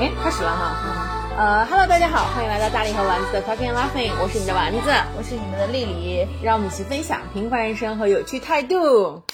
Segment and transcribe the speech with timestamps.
[0.00, 1.34] 哎，开始了哈。
[1.36, 9.24] 呃，Hello，大家好，欢迎来到大力和丸子的 Talking Laughing，我是你的丸子，我是你们的丽丽，让我们一起分享平凡人生和有趣态度。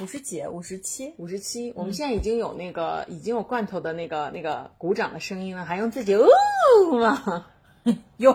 [0.00, 6.26] 五十几，五十七，五十七，我们现在已经有那个已经有罐头的那个那个鼓掌的声音了，还用自己哦
[6.98, 7.44] 吗？
[8.16, 8.32] 有，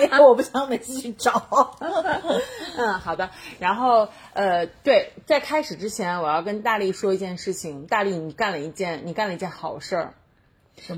[0.00, 1.76] 因 为我不想每次去找。
[2.78, 3.30] 嗯，好的。
[3.58, 7.86] 然后呃，对，在开始之前，我要跟大力说一件事情。
[7.86, 10.14] 大力，你干了一件，你干了一件好事儿。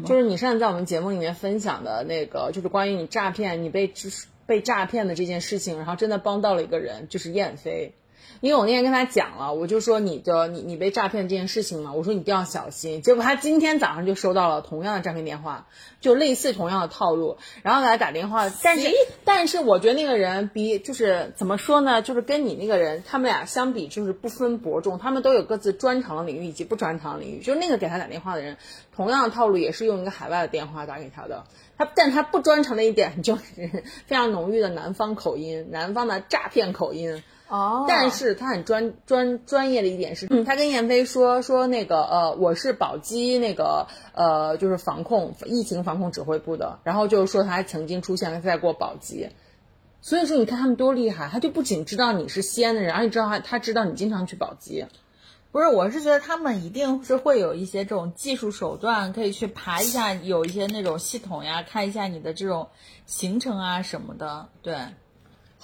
[0.04, 3.92] 就是你上次在我们节目里面分享的那个，就是关于你诈骗，你被
[4.46, 7.92] 被诈骗的这件事情，然后真的帮到了一个人，就是燕飞。
[8.42, 13.00] 因为我那天跟他讲了，我就说你的你你被诈骗这件事情嘛，我说你一定要小心。
[13.00, 15.68] 结果他今天早上就收到了同样的诈骗电话，
[16.00, 18.50] 就类似同样的套路，然后给他打电话。
[18.64, 18.90] 但是
[19.24, 27.38] 但是我觉得那个人比就是怎么说呢，就是跟你那个人他们俩相比，就是不分伯仲，他们都有各自专长的领域以及不专长的领域。
[27.38, 28.56] 就是那个给他打电话的人，
[28.92, 31.44] 同样的套路也是用一个海外的电话打给他的，
[31.78, 37.22] 他但他不专长的一点就是 非常浓郁的南方口音，南方的诈骗口音。
[37.52, 49.28] 哦，但是他很专专专业的一点是，他跟燕飞说说那个呃，我是宝鸡那个呃，就是防控疫情防控指挥部的，然后就是说他曾经出现在过宝鸡，
[50.00, 54.86] 所以说你看他们多厉害，他就不仅知道你是西安的人，而且知道他他知道你经常去宝鸡，
[55.50, 62.68] 不是，我是觉得他们一定是会有一些这种技术手段，可以去爬一下，有一些那种系统呀，看一下你的这种
[63.04, 64.74] 行程啊什么的，对。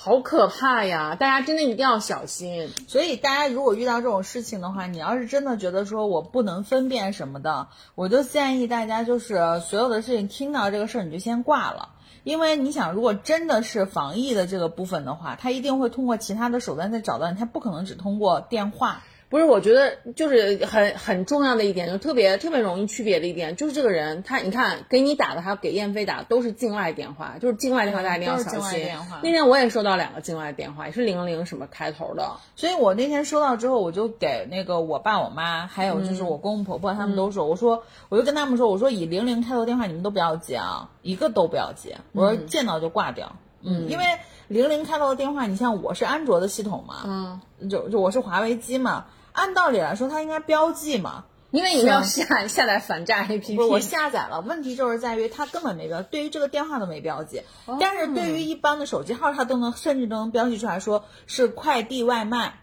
[0.00, 1.16] 好可怕呀！
[1.16, 2.70] 大家真的一定要小心。
[2.86, 11.88] 所以大家如果遇到这种事情的话，你要是真的觉得说我不能分辨什么的，我就建议大家就是所有的事情听到这个事儿你就先挂了，
[12.22, 19.02] 因为你想，如果真的是防疫的这个部分的话，他一定会通过其他的手段再找到你，他不可能只通过电话。
[19.30, 28.88] 不是，我觉得就是很很重要的一点，就特别特别容易区别的一点，就是这个人他，你看给你打的还有给燕飞打的都是境外电话，就是境外电话大家一定要小心。
[29.22, 43.36] 那天我也收到两个境外电话，也是零零什么开头的，所以我那天收到之后，我就给那个我爸我妈，还有就是我公公婆婆他们都说，我说我就跟他们说，我说以零零开头电话你们都不要接啊，一个都不要接，我说见到就挂掉。
[43.61, 44.05] 嗯，因为
[44.46, 49.05] 零零开头的电话，你像我是安卓的系统嘛，嗯，就就我是华为机嘛。
[49.38, 53.66] 按道理来说，它应该标记嘛，因为你要下下载反诈 APP。
[53.68, 57.42] 我下载了，问题就是在于它根本没标，对于这个电话都没标记。
[57.80, 62.60] 但是对于一般的手机号，它都能甚至都能标记出来说是快递外卖，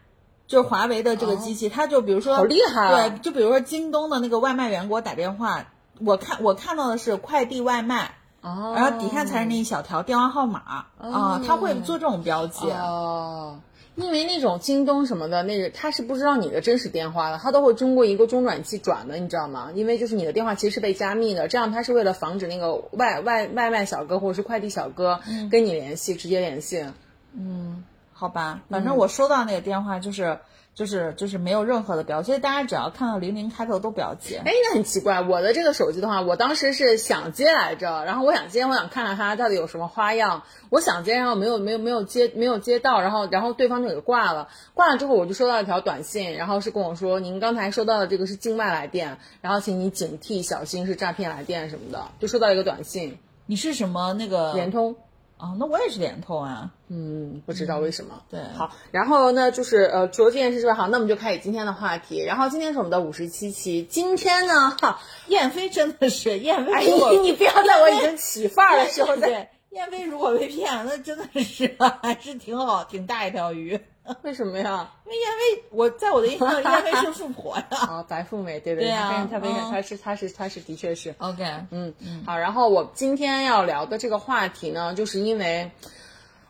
[0.48, 3.10] 就是华为的这个机器，它就比如说好厉害。
[3.10, 5.66] 对，就比如说京东的那个外卖员给我打电话，
[6.00, 13.60] 我看我看到的是快递外卖，哦，然后底下才是那一小条电话号码啊，他会做这种标记哦。
[13.96, 19.72] 因为那种京东什么的，那个他是不知道你的真实电话的，他都会通过一个中转器转的，你知道吗？
[19.74, 25.20] 因为就是你的电话其实是被加密的，这样他是为了防止那个外外外卖小哥或者是快递小哥
[25.50, 26.86] 跟你联系，直接联系。
[27.34, 30.40] 嗯，好吧，反正我收到那个电话就是。
[30.76, 34.42] 就是就是没有任何的标记，所以大家只要看到零零开头都不要接。
[34.46, 53.18] 哎，那很奇怪，我的这个手机的话，我当时是想接来着，然后我想接，我想看看它到底有什么花样，我想接，然后没有没有没有接没有接到，然后然后对方就给挂了，挂了之后我就收到一条短信，然后是跟我说您刚才收到的这个是境外来电，然后请你警惕小心是诈骗来电什么的，就收到一个短信。
[53.46, 54.54] 你是什么那个？
[54.54, 54.98] 联通。
[55.38, 58.24] 哦，那我也是联通啊，嗯，不知道为什么。
[58.30, 62.24] 对，好，然后呢，就是呃，除了这件事之外，好，那我们就开始今天的话题。
[62.24, 66.86] 然后今天是我们的五十七期，今天呢，哈，燕飞真的是燕飞，哎，
[67.22, 69.52] 你不要在我已经起范儿的时候再。
[69.76, 73.80] 燕飞如果被骗，那真的是还是挺好，挺大一条鱼。
[74.24, 74.90] 为什么呀？
[75.06, 77.66] 因为燕飞，我在我的印象里，燕飞是富婆呀。
[77.72, 81.14] 啊，白富美，对 对对啊，他非常，他是他是他是的确是。
[81.18, 85.70] OK，嗯嗯，好，然后我今天要聊的这个话题呢，就是因为。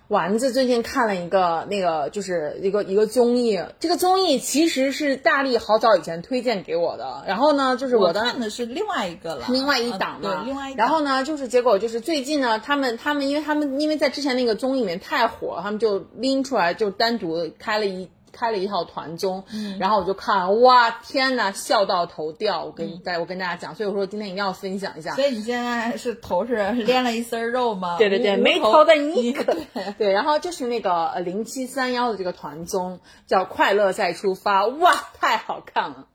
[0.07, 3.59] 丸子最近看了一个那个，就是一个一个综艺。
[3.79, 7.23] 这个综艺其实是大力好早以前推荐给我的。
[7.27, 10.43] 然后呢，就是我看的是另外一个了，另外一档嘛。
[10.43, 10.75] 对，另外一。
[10.75, 18.09] 然后呢，就是结果就是最近呢，他们他们因为他们因为在之前那个综艺里面太火，他们就拎出来就单独开了一。
[18.35, 19.43] 开了一套团综，
[19.79, 22.65] 然后我就看，哇，天呐，笑到头掉！
[22.65, 25.15] 我跟大我跟大家讲，所以我说今天一定要分享一下。
[25.15, 27.97] 所以你现在是头是练了一丝肉吗？
[27.97, 29.55] 对对对，没头的你可
[29.97, 30.11] 对。
[30.11, 36.07] 然后就是那个呃零七三幺的这个团综叫《快乐再出发》，哇，太好看了。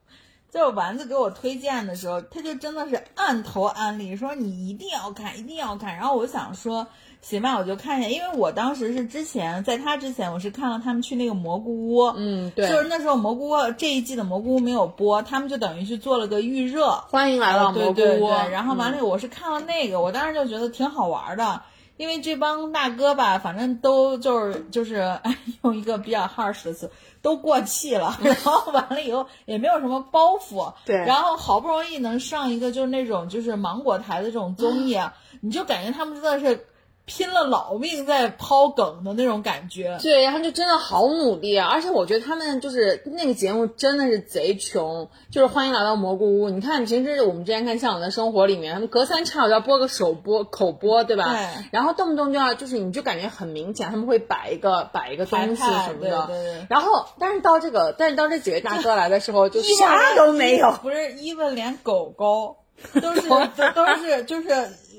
[0.53, 5.95] 就是丸子给我推荐的时候，他就真的是按头安利，说你一定要看，一定要看。
[5.95, 6.89] 然后我想说，
[7.23, 17.95] 行吧，我就看一下，因为我当时是之前在他之前，我是看了他们去那个蘑菇屋，嗯，对，就是那时候蘑菇屋这一季的蘑菇屋没有播，他们就等于去做了个预热，欢迎来到蘑菇屋。
[17.95, 21.63] 对对对，然后完了，我是看了那个，我当时就觉得挺好玩的。
[21.99, 25.21] 因为这帮大哥吧，反正都就是就是
[25.63, 26.91] 用一个比较 harsh 的词，
[27.21, 35.13] 都过气了，然后完了以后也没有什么包袱， 对，然后好不容易能上一个就是那种就是芒果台的这种综艺啊，
[35.43, 36.67] 你就感觉他们真的是。
[37.13, 41.67] 拼了老命在抛梗的那种感觉，对，然后就真的好努力啊！
[41.67, 46.51] 而且我觉得他们就是那个节目真的是贼穷，就是欢迎来到蘑菇屋。
[46.51, 51.35] 你看平时我们之前看《向往的生活》里面，他们隔三差五要播个首播口播，对吧？
[51.35, 51.65] 对。
[51.73, 56.27] 然后动不动就要就是你就感觉很明显，他们会摆一个摆一个东西什么的。
[56.29, 56.67] 对对对。
[56.71, 60.71] 然后，但是到这个，但是到这几位大哥来的时候，就啥都没有。
[60.81, 62.59] 不是，even 连狗狗
[63.03, 63.29] 都是
[63.75, 64.49] 都是就是。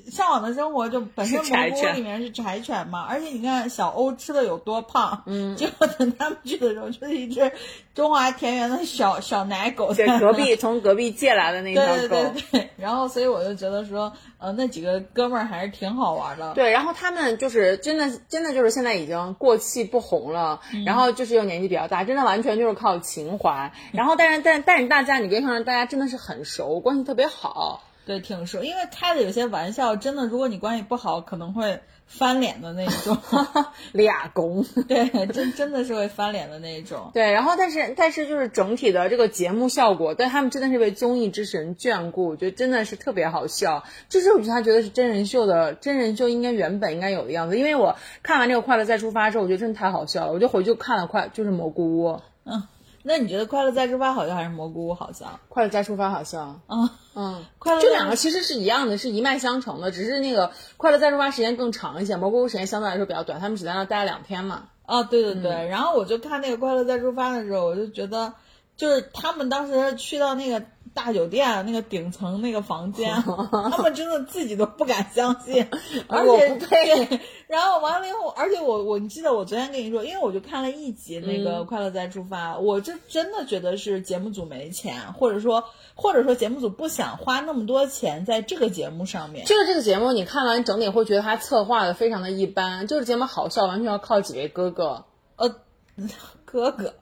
[0.09, 7.51] 向往的生活就本身蘑菇里面是柴犬嘛，而且你看小欧吃的有多胖，嗯，结果等他们去的时候就是一只
[7.93, 12.69] 中华田园的小小奶狗，对，隔壁从隔壁借来的那条狗，对对对。
[12.77, 16.53] 然后所以我就觉得说，呃，那几个哥们儿还是挺好玩的。
[16.53, 23.71] 对，然后他们就是真的真的就是现在已经过气不红了，然后就是又年纪比较大，真的完全就是靠情怀。
[23.91, 27.81] 然后但是但但是大家你可以看到大家真的是很熟，关系特别好。
[28.11, 33.17] 对，挺熟，因为开的有些玩笑，真的，如果你关系不好，可能会翻脸的那种。
[33.93, 37.11] 俩公，对，真真的是会翻脸的那种。
[37.13, 43.85] 对，然后但是但是就是整体的这个节目效果，但他们真的是被综艺之神眷顾，我觉得真的是特别好笑。
[44.09, 47.57] 就是我觉得他觉得是真人秀的真人秀应该原本应该有的样子。
[47.57, 52.19] 因为我看完这个《快乐再出发》之后，我觉得真的太好笑了，我就回去看了快就是蘑菇屋。
[52.43, 52.61] 嗯。
[53.03, 55.25] 那你觉得《快乐再出发》好笑还是《蘑菇屋》好笑？
[55.49, 56.59] 《快乐再出发》好笑。
[56.67, 64.69] 嗯嗯， 快乐这两个其实是一样的，是一脉相承的，只是那个《快乐再出发》时间更长一些，《蘑菇屋》时间相对来说比较短，他们只在那待了两天嘛。
[64.85, 65.67] 啊，对对对。
[65.67, 68.33] 然后我就看那个《快乐再出发》的时候，我就觉得，
[68.77, 70.63] 就是他们当时去到那个。
[70.93, 73.13] 大酒店那个顶层那个房间，
[73.71, 75.67] 他们真的自己都不敢相信，
[76.07, 85.63] 而且对，然后完了以后，而且我我你记得我昨天跟你说，因为我就看了一集那个《快乐再出发》，我就真的觉得是节目组没钱，或者说
[85.95, 89.45] 或者说节目组不想花那么多钱在这个节目上面。
[89.45, 95.05] 就是这个节目，你看完整体会觉得它策划的非常的一般，就是节目好笑完全要靠几位哥哥，
[95.37, 95.55] 呃，
[96.45, 96.93] 哥哥。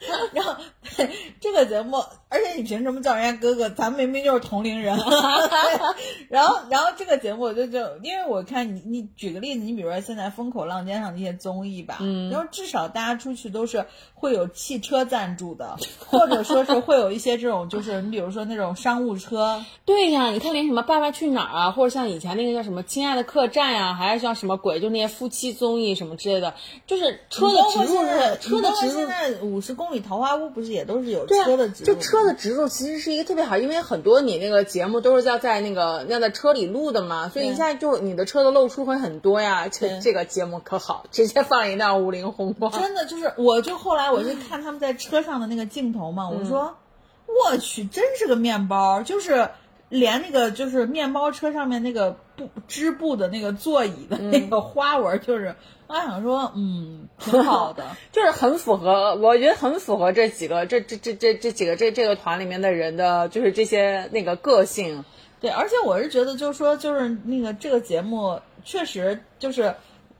[0.32, 0.56] 然后
[1.40, 1.98] 这个节目，
[2.28, 3.68] 而且你凭什么叫人家哥哥？
[3.70, 4.96] 咱明明就是同龄人。
[6.28, 13.86] 然后，然后这个节目我就就，因为我看你，你举个例子，你比如说现在风口浪尖上那些综艺吧，嗯，然后至少大家出去都是
[14.18, 15.76] 会有汽车赞助的，
[16.10, 19.64] 或者说是会有一些这种，就是你比如说那种商务车。
[19.86, 26.54] 对呀，你看连什么《爸爸去哪儿》啊，或者像以前那个叫什么《亲爱的客栈》呀，还是像什么鬼，就那些夫妻综艺什么之类的，
[26.86, 27.94] 就是车的植入，
[28.40, 28.92] 车的植入。
[28.98, 30.02] 现在五十公里。
[30.08, 31.92] 桃花坞不是也都是有车的植入？
[31.92, 39.68] 就车的植入其实是一个特别好，因为很多你那个节目都是要在那个要在车里录的嘛，所以一下就你的车的露出会很多呀。
[39.68, 42.72] 这这个节目可好，直接放一辆五菱宏光。
[42.72, 46.76] 真的就是，我就后来我就看他们在车上的那个镜头嘛，我说
[47.26, 49.48] 我去，真是个面包，就是
[49.88, 55.54] 连那个就是面包车上面那个布织布的那个座椅的那个花纹，就是。
[55.90, 57.82] 我想说，嗯，挺好的，
[58.12, 65.02] 就是很符合，我觉得很符合这几个，这这这这这几个这这个团里面的人的，就是这些那个个性。
[65.40, 69.74] 对，而且我是觉得，就是说，就是那个这个节目确实就是。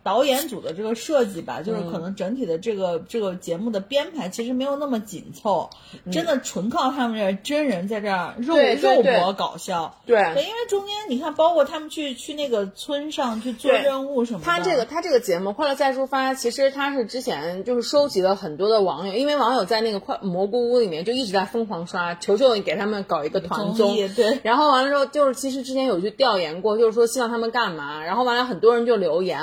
[0.08, 5.68] 导演组的这个设计吧，就是可能整体的这个这个节目的编排其实没有那么紧凑，
[6.10, 9.98] 真的纯靠他们这真人在这儿肉肉搏搞笑。
[10.06, 14.46] 对，因为中间你看，包括他们去去那个村上去做任务什么的。
[14.46, 23.94] 他这个他这个节目《快乐再出发》，其实他是之前就是收集了很多的网友，因为网友在那个快蘑菇屋里面就一直在疯狂刷，求求你给他们搞一个团综。
[24.16, 24.40] 对。
[24.42, 29.38] 然后完了之后，就是其实之前有去调研过，就是说希望他们干嘛，然后完了很多人就留言。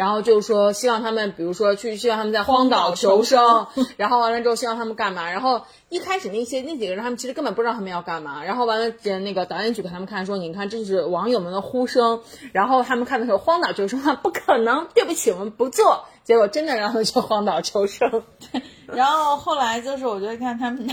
[0.00, 3.66] 然后就是说，希望他们，比如说去，希望他们在荒岛求生，
[3.98, 5.30] 然后完了之后，希望他们干嘛？
[5.30, 8.42] 然后一开始那些那几个人，他们其实根本不知道他们要干嘛。
[8.42, 12.22] 然后完了，那个导演组给他们看，说，你看，这就是网友们的呼声。
[12.52, 16.06] 然后他们看的时候，荒岛求生，不可能，对不起，我们不做。
[16.24, 18.22] 结果真的让他们去荒岛求生。
[18.88, 20.88] 然后后来就是，我觉得看他们。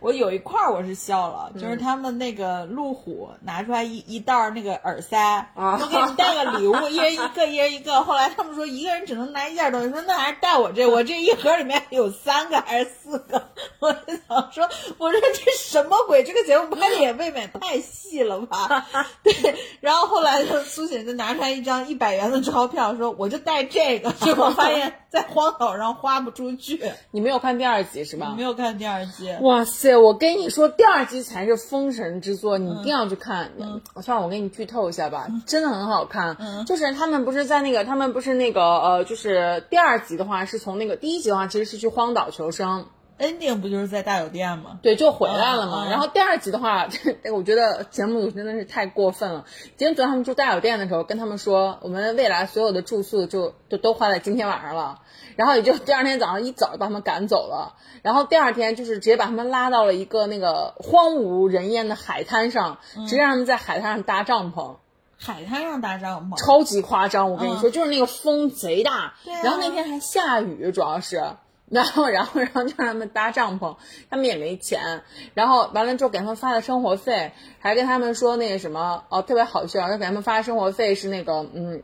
[0.00, 5.48] 我有一块儿我是笑了，就是他们那个路虎拿出来一一袋那个耳塞，
[5.78, 8.02] 就给你带个礼物，一人一个，一人一个。
[8.02, 13.48] 后来他们说一个人只能拿一件东西，说那还是带我这，我这一盒里面有三个还是四个？
[13.80, 16.22] 我就想说，我说这什么鬼？
[16.24, 18.86] 这个节目拍的也未免太细了吧？
[19.22, 19.56] 对。
[19.80, 24.12] 然后后来就苏醒就拿出来一张一百元的钞票，说我就带这个。
[24.20, 26.78] 结果发现，在荒岛上花不出去。
[27.10, 28.34] 你没有看第二集是吧？
[28.36, 29.30] 没有看第二集。
[29.40, 29.96] 哇塞！
[29.96, 33.50] 我跟你说，第二集才是封神之作，你一定要去看。
[33.56, 33.80] 嗯。
[34.02, 36.36] 算了，我给你剧透一下吧，真的很好看。
[36.38, 36.66] 嗯。
[36.66, 42.86] 就是他们不是在那个，他们不是那个呃，就是第二集的话是从那个第一集的话其实是去荒岛求生。
[43.18, 44.78] Ending 不就是在大酒店吗？
[44.82, 45.88] 对，就回来了嘛。
[45.88, 46.88] 然后第二集的话，
[47.34, 49.44] 我觉得节目组真的是太过分了。
[49.76, 55.00] 今天昨天他们住大酒店的时候，跟他们说，我们未来所有的住宿就就都花在今天晚上了。
[55.36, 57.74] 然后也就第二天早上一早就把他们赶走了。
[58.02, 64.76] 然后第二天就是直接把他们拉到了一个那个荒无人烟的海滩上，直接让他们在海滩上搭帐篷。
[65.18, 67.30] 海滩上搭帐篷，超级夸张！
[67.32, 71.22] 我跟你说，就是那个风贼大，然后那天还下雨，主要是。
[71.70, 73.76] 然后，然后，然后就让他们搭帐篷，
[74.10, 75.02] 他们也没钱。
[75.34, 81.82] 然后完了之后给他们发的生活费，还跟他们说那个什么哦，特别好笑，他给他们发生活费是那个嗯。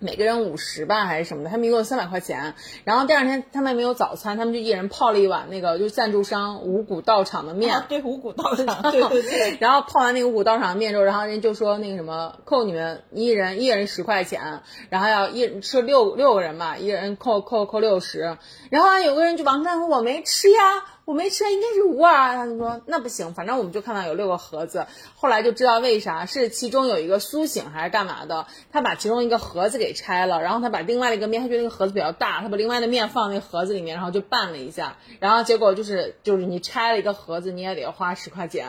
[0.00, 2.54] 每个人五十吧，还是什么的，他们一共三百块钱。
[2.84, 7.84] 然后第二天他们没有早餐，他们就一人泡了一碗那个就是赞助商五谷道场的面。
[7.88, 9.58] 对，五谷道场， 对对对。
[9.60, 18.38] 然后泡完那个五谷道场的面之后，然后人就说那个什么扣你们一人一人十块钱，然后要一吃六六个人嘛，一人扣扣扣六十。
[18.70, 20.84] 然后有个人就王站说我没吃呀。
[21.10, 22.36] 我没吃，应该是五啊。
[22.36, 24.86] 他就说那不行，反正我们就看到有六个盒子。
[25.16, 38.68] 后来就知道为啥，是其中有一个苏醒还是干嘛的，他把其中一个盒子给拆了，然后他把另外的一个面，他觉得那个盒子比较大，他把另外的面放那个盒子里面，然后就拌了一下，然后结果就是就是你拆了一个盒子，你也得花十块钱。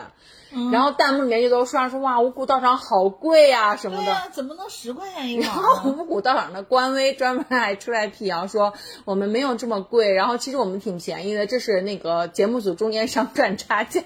[0.72, 5.46] 然后弹幕里面就都刷说哇五谷道场好贵呀什么的，怎么能十块钱一碗？
[5.46, 14.02] 然后五谷道场的官微专门还出来辟谣说我们没有这么贵，然后其实我们挺便宜的，这是那个节目组中间商赚差价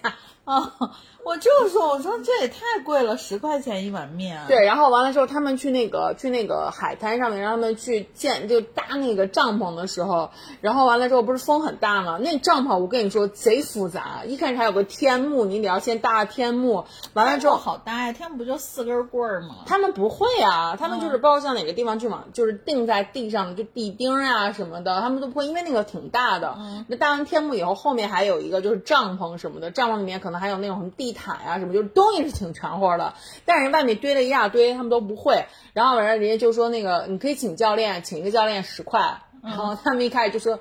[0.46, 0.72] 啊。
[1.26, 4.42] 我就说，我说这也太贵了，十块钱一碗面。
[4.46, 12.16] 对，然后完了之后，他们去那个去那个海滩上面，让他们去建就搭那个帐篷的时候，然后完了之后不是风很大吗？
[12.20, 19.56] 那帐篷我跟你说贼复杂，一开始还有个天幕，你得要先搭天幕，完了之后好搭呀，天幕不就四根棍儿吗？
[19.66, 26.56] 他们不会啊，他们就是包括像哪个地方去往就是钉在地上的就地钉啊什么的，他们都不会，因为那个挺大的。
[26.86, 31.16] 那搭完天幕以后，后面还有一个就是帐篷什么的，帐篷里面可能还有那种什么地。
[31.16, 33.14] 毯呀什么，就是东西是挺全乎的，
[33.46, 35.46] 但是人外面堆了一大堆，他们都不会。
[35.72, 39.22] 然后完了，人家就说那个你可以请教练，请一个教练十块。
[39.42, 40.60] 然后他们一开始就说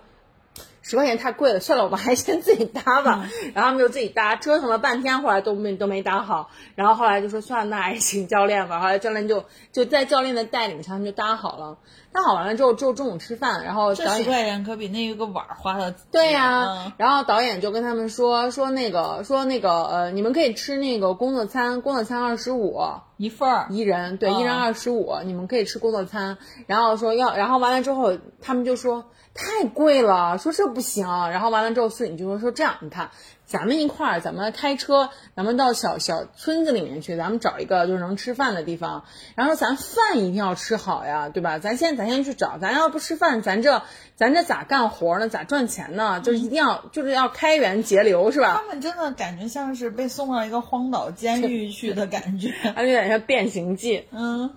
[0.82, 3.28] 十块钱太贵了，算了，我们还先自己搭吧。
[3.54, 6.50] 然后他们就自己搭，折腾了半天，后来都没都没搭好。
[6.76, 8.80] 然后后来就说算了，那还是请教练吧。
[8.80, 11.78] 后来教练就就在教练的带领下，他们就搭好了。
[12.16, 16.94] 搭好完了之后，就中午吃饭，然后这十块钱可比那一个碗花的对呀。
[16.96, 22.80] 然后导演就跟他们说说那个说那个呃，你们可以吃那个工作餐，工作餐二十五
[23.18, 26.38] 一份儿，一人对，一人二十五，你们可以吃工作餐。
[26.68, 29.04] 然后说要，然后完了之后，他们就说
[29.34, 31.06] 太贵了，说这不行。
[31.06, 33.12] 然后完了之后，孙颖就说说这样，你看。
[33.46, 39.06] 咱们一块儿，咱们开车，咱们到小小村子里面去，咱们找一个就是能吃饭的地方。
[39.36, 41.60] 然后咱饭一定要吃好呀，对吧？
[41.60, 43.84] 咱先咱先去找，咱要不吃饭，咱这
[44.16, 45.30] 咱这咋干活呢？
[45.30, 46.20] 咋赚钱呢？
[46.22, 48.62] 就是一定要就是要开源节流，是吧？
[48.62, 54.08] 他们真的感觉像是被送到一个荒岛监狱去的感觉， 有点像变形记。
[54.12, 54.52] 嗯。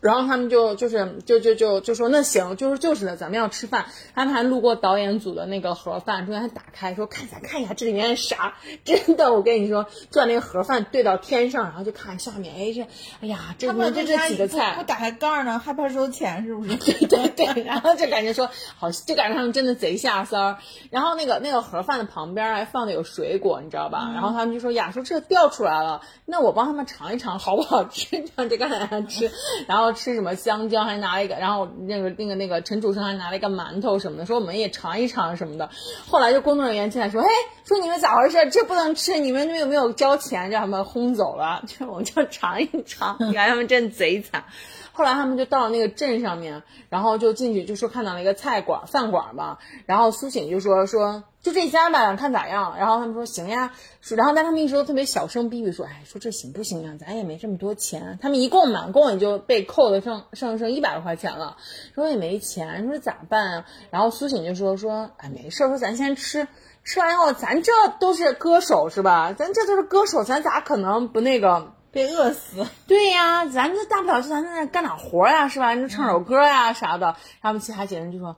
[0.00, 3.86] 然后他们就就是就就就就说那行就是就是的，咱们要吃饭。
[4.14, 8.54] 他们还路过导演组的那个盒饭，中间还打开说看一下看一下这里面是啥。
[8.84, 12.82] 真的，我跟你说，就把那个盒饭对到天上，然后就看下面，哎这，
[13.20, 16.76] 哎呀，这这这几个菜不打开盖呢，害怕收钱是不是？
[16.80, 17.62] 对对对。
[17.64, 20.58] 然后就感觉说好，就感觉他们真的贼下三儿。
[20.90, 24.10] 然后那个那个盒饭的旁边还放的有水果，你知道吧？
[24.14, 28.24] 然后他们就说呀，说这掉出来了，那我帮他们尝一尝好不好吃？
[28.34, 29.30] 让 这个人吃，
[29.68, 29.89] 然后。
[29.92, 35.70] 吃什么香蕉，还拿了一个，然后那个那个那个陈楚生还拿了一个馒头什么的，说我们也尝一尝什么的。
[36.06, 37.28] 后来就工作人员进来说，哎，
[37.64, 38.50] 说你们咋回事？
[38.50, 40.50] 这不能吃，你们有没有交钱？
[40.50, 41.62] 让他们轰走了。
[41.68, 44.44] 就我们就尝一尝，你看他们真贼惨。
[44.92, 51.24] 后来他们就到了那个镇上面，然后就进去就说看到了一个菜馆饭馆吧，然后苏醒就说说。
[51.42, 52.76] 就这家吧，看咋样。
[52.78, 53.72] 然后他们说行呀，
[54.10, 56.96] 然后但他们一直都特别小声逼逼说，哎，说这行不行呀？
[57.00, 58.18] 咱也没这么多钱。
[58.20, 61.56] 他们一共满共也就被扣的剩剩剩一百多块钱了，
[61.94, 63.64] 说也没钱，说咋办啊？
[63.90, 66.46] 然后苏醒就说说，哎，没事，说咱先吃，
[66.84, 69.32] 吃完以后咱这都是歌手是吧？
[69.32, 72.66] 咱这都是歌手，咱咋可能不那个被饿死？
[72.86, 75.74] 对呀，咱这大不了就咱在那干点活呀是吧？
[75.74, 77.16] 就唱首歌呀啥的。
[77.40, 78.36] 他们其他几个人就说。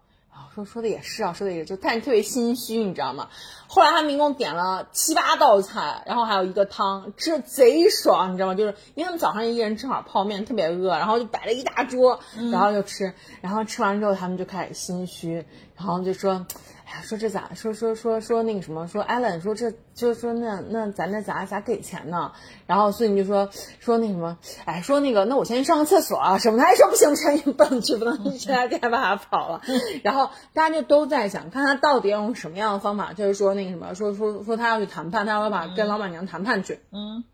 [0.54, 3.28] 说说的也是啊，说的也是，就但是特别心虚，你知道吗？
[3.66, 8.54] 后来他们一共点了七八道菜，然后还有一个汤，吃的贼爽，你知道吗？
[8.54, 15.44] 就是因为他们早上一人吃好泡面，特别饿，然后就摆了一大桌，然后就吃，然后吃完之后他们就开始心虚，
[15.76, 16.46] 然后就说。
[16.92, 22.32] 哎呀，说这咋说说说说那个什么说艾伦说这就是说那那咱这咋咋给钱呢？
[22.66, 23.48] 然后所以你就说
[23.80, 29.62] 说那什么，哎说那个那我先去上个厕所啊什么的，还说不行不行，你不能去不能去，现在该把他跑了。
[30.02, 36.80] 然后大家就都在想，看他到底要用什么样的方法，就是说那个什么，说说说他要去谈判，他要把跟老板娘谈判去。
[36.90, 37.24] 嗯。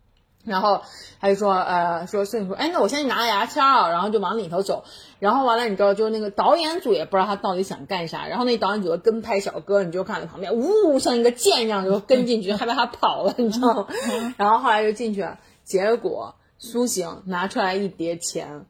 [0.45, 0.81] 然后
[1.21, 4.85] 他就说，呃，说摄影说，哎，那我先去拿个牙签啊，然后就往里头走。
[5.19, 8.27] 然后完了，你知道，就是那个导演组也不知道他到底想干啥。
[8.29, 13.87] 然后那导演组的跟拍小哥，你就看在旁边，呜，像一个箭一样就跟进去， 害怕他跑了，你知道吗？
[14.39, 18.65] 然后后来就进去了，结果苏醒拿出来一叠钱，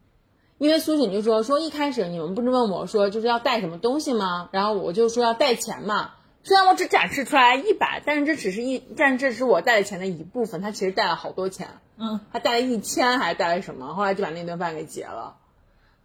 [0.56, 4.48] 因为苏醒就说说一开始你们不是问我说就是要带什么东西吗？
[4.52, 6.12] 然后我就说要带钱嘛。
[6.44, 10.62] 虽然我只展示出来一百，但是这只是一，但这是我带的钱的一部分。
[10.62, 11.68] 他其实带了好多钱，
[11.98, 13.94] 嗯，他带了一千还是带了什么？
[13.94, 15.36] 后来就把那顿饭给结了。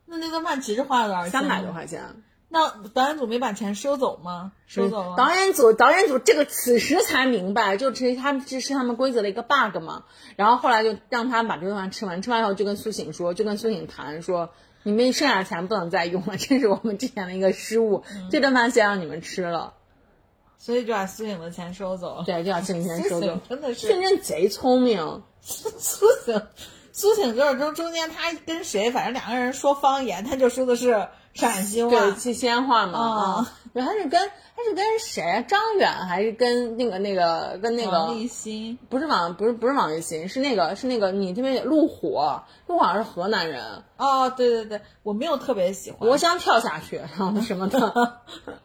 [0.05, 1.31] 那那顿饭其实花了多少钱？
[1.31, 2.23] 三百多块钱。
[2.49, 4.51] 那导演组没把钱收走吗？
[4.67, 5.15] 收走了。
[5.17, 10.03] 导演组导演组这个此时才明白，就其实他们这是他们规则的一个 bug 嘛。
[10.35, 14.51] 然后后来就让他们把这顿饭吃完，吃完以后就跟苏醒说，就跟苏醒谈说，
[14.83, 18.03] 你们剩下的钱不能再用了，这是我们之前的一个失误。
[18.29, 19.73] 这顿饭先让你们吃了。
[20.63, 22.23] 所以就把苏醒的钱收走了。
[22.23, 23.37] 对，就把苏醒钱收走。
[23.49, 25.21] 真的是，天真贼聪明。
[25.41, 25.69] 苏
[26.23, 26.41] 醒，
[26.93, 32.97] 苏醒就是中中间他跟谁，反正两个人说方言，他就说的是陕西话，对，西安话嘛。
[32.97, 34.11] 啊，对，他是跟
[34.55, 35.41] 他是跟谁啊？
[35.41, 38.77] 张远还是跟那个那个跟那个王立新？
[38.87, 42.19] 不是王，不是不是王立新，是那个是那个你这边路虎，
[42.67, 43.83] 路虎好像是河南人。
[43.97, 46.07] 哦，对对对，我没有特别喜欢。
[46.07, 48.21] 我想跳下去，然后什么的。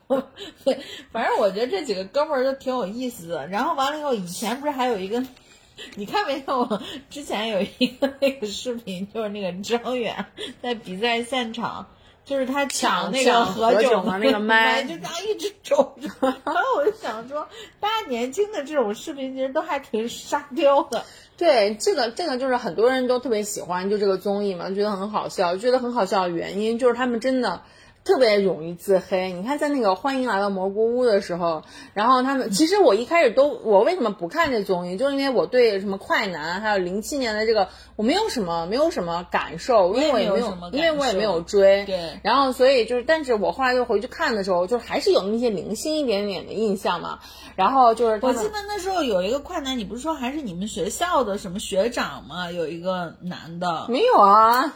[0.64, 0.78] 对，
[1.10, 3.46] 反正我觉得这几个哥们儿都挺有意思的。
[3.46, 5.24] 然后完了以后，以前不是还有一个，
[5.96, 6.80] 你看没有？
[7.08, 10.26] 之前有一个那个视频，就是那个张远
[10.62, 11.86] 在比赛现场，
[12.28, 16.08] 就是他抢那个何炅的那个麦，就这样一直瞅着。
[16.20, 17.48] 然后我就想说，
[17.80, 21.04] 大家年轻的这种视频其实都还挺沙雕的。
[21.38, 25.56] 对，这个这个就是很多人都特别喜欢，就这个综艺嘛，觉得很好笑。
[25.56, 27.62] 觉得很好笑的原因就是他们真的。
[28.08, 29.32] 特别容易自黑。
[29.32, 34.96] 你看，在那个《欢迎来到蘑菇屋》的时候，然后他们其实我一开始都，我为什么不看这综艺？
[34.96, 41.84] 就是因为我对什么快男，还有零七年的这个，我没有什么没有什么感受，因为我也没有，因为我也没有追。
[41.84, 42.18] 对。
[42.22, 47.18] 然后，所以就是，但是我后来又回去看的时候，就还是有那些零星一点点的印象嘛。
[47.56, 52.50] 然后就是，我记得那时候有一个快男，你不是说还是你们学校的什么学长吗？
[52.50, 53.84] 有一个男的。
[53.90, 54.72] 没有啊。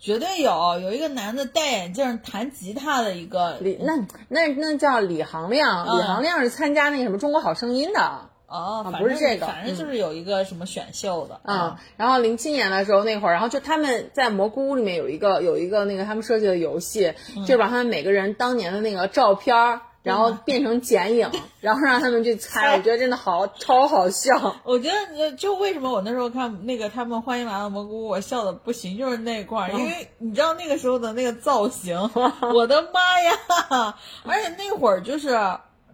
[0.00, 8.00] 绝对有，有一个男的戴眼镜弹吉他的一个李，那那那叫李行亮，李行亮是参加那个什么中国好声音的
[8.46, 11.80] 哦，不是这个，反正就是有一个什么选秀的啊。
[11.98, 19.82] 然后零七年的时候那会儿，然后就他们在蘑菇屋里面有一个有一个那个他们设计的游戏，就是把他们每个人当年的那个照片儿。
[20.02, 24.56] 然后变成剪影， 然后让他们去 猜，我觉得真的好超好笑。
[24.64, 32.10] 我觉得就为什么我那时候看那个他们欢迎来到蘑菇，我笑的不行，就是那块儿，因为你知道那个时候的那个造型，
[32.54, 33.94] 我的妈呀！
[34.24, 35.36] 而且那会儿就是，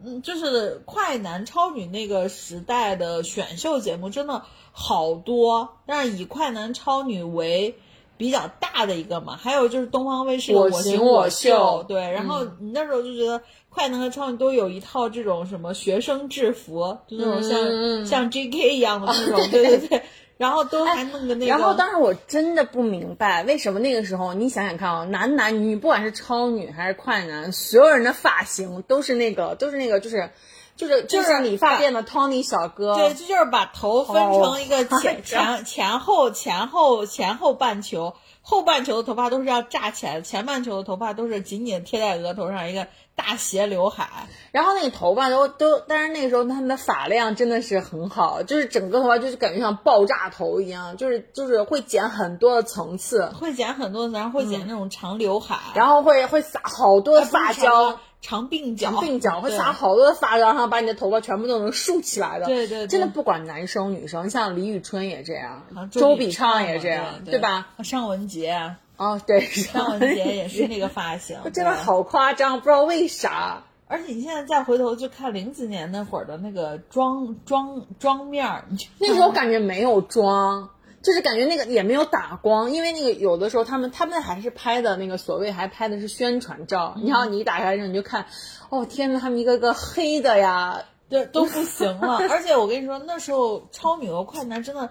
[0.04, 4.42] 嗯，就是快男超女那个时代的选秀节目真的
[4.72, 7.76] 好多，但是以快男超女为。
[8.18, 13.42] 比较大的一个嘛，还有就是东方卫视的《我行我秀》，对，然后你那时候就觉得
[13.76, 18.76] 快男和超女都有一套这种什么学生制服，就那种像像 J.K.
[18.76, 20.02] 一样的那种， 对对对，
[20.38, 21.46] 然后都还弄个那个。
[21.46, 30.30] 然后当时我真的不明白，为什么那个时候你想想看啊，男男女不管是超女还是快男，所有人的发型都是那个，都是那个，就是。
[30.76, 57.98] 就是就是理发店的 Tony 小哥，对，这就是把头分成一个前 前前后前后前后半球，后半球的头发都是要炸起来的，前半球的头发都是紧紧贴在额头上一个大斜刘海，然后那个头发都都，但是那个时候他们的发量真的是很好，就是整个头发就是感觉像爆炸头一样，就是就是会剪很多的层次，会剪很多，然后会剪那种长刘海，然后会会撒好多发胶。
[58.22, 62.46] 长鬓角，长鬓角会撒好多的发胶，然后把你的头发全部都能竖起来的。
[62.46, 67.68] 对对，真的不管男生女生，像李宇春也这样，周笔畅也这样，对吧？
[67.84, 73.64] 尚雯婕，哦对，尚雯婕也是那个发型， 真的好夸张，不知道为啥。
[73.88, 78.64] 而且你现在再回头就看零几年那会儿的那个妆妆妆面儿，
[78.98, 80.70] 那时候感觉没有妆。
[81.02, 88.26] 就是感觉那个也没有打光，因为那个有的时候他们他们还是拍的那个所谓还拍的是宣传照，嗯你要你一打开之后你就看，
[88.70, 92.16] 哦天呐，他们一个个黑的呀，对，都不行了。
[92.28, 94.90] 而且我跟你说，那时候超女和快男真的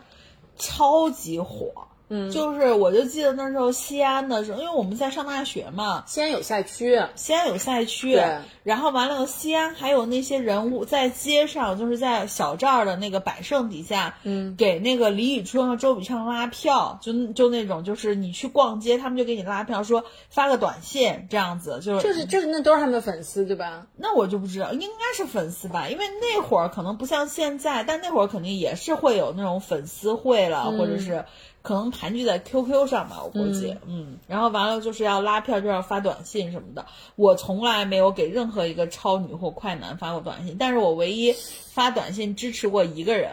[0.58, 1.90] 超级火。
[2.10, 23.88] 嗯，就是我就记得那时候西安的时候，因为我们在上大学嘛，西安有赛区，西安有赛区对，然后完了，西安还有那些人物在街上，就是在小寨儿的那个百盛底下，嗯，给那个李宇春和周笔畅拉票，就就那种，就是你去逛街，他们就给你拉票，说发个短信这样子，就是就是就是那都是他们的粉丝对吧？
[23.96, 31.26] 那我就不知道，应该是粉丝吧，因为那会儿可能不像现在，但那会儿肯定也是会有那种粉丝会了，或者是
[31.66, 36.86] 可能盘踞在 QQ 上吧，我估计，嗯然后完了就是要拉票，就要发短信什么的。
[37.16, 41.34] 我从来没有给任何一个超女或快男发过短信，但是我唯一
[41.72, 43.32] 发短信支持过一个人，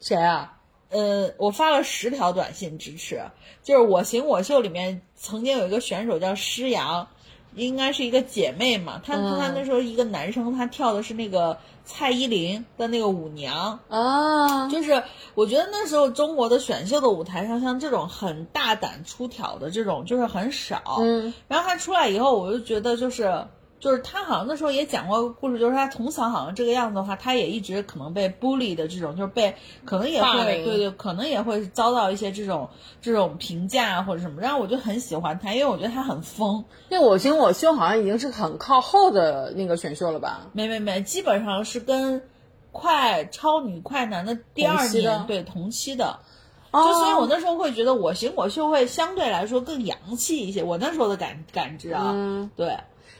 [0.00, 0.54] 谁啊？
[0.90, 3.20] 呃，我发了十条短信支持，
[3.62, 7.08] 就是《我行我秀》里面曾经有一个选手叫施洋，
[7.54, 15.02] 应该是一个姐妹嘛，她她那时候一个男生，他跳的是那个蔡依林的那个舞娘，啊，就是
[15.34, 23.46] 我觉得那时候中国的选秀的舞台上，像这种很大胆出挑的这种就是很少，嗯，然后他出来以后，我就觉得就是。
[23.80, 32.68] 就是他好像那时候也讲过故事，就是他从小好像这个样子的话，他也一直可能被 bully 的这种，就是被可能也会对对，可能也会遭到一些这种
[33.00, 34.40] 这种评价或者什么。
[34.40, 36.64] 然后我就很喜欢他，因为我觉得他很疯。
[36.88, 40.48] 那我行我秀好像已经是很靠后的那个选秀了吧？
[40.52, 42.22] 没没没，基本上是跟
[42.72, 46.18] 快超女快男的第二年对同期的。
[46.70, 50.62] 哦就所以，我那时候会觉得我行我秀会相对来说更洋气一些。
[50.62, 52.76] 我那时候的感感知啊，嗯对，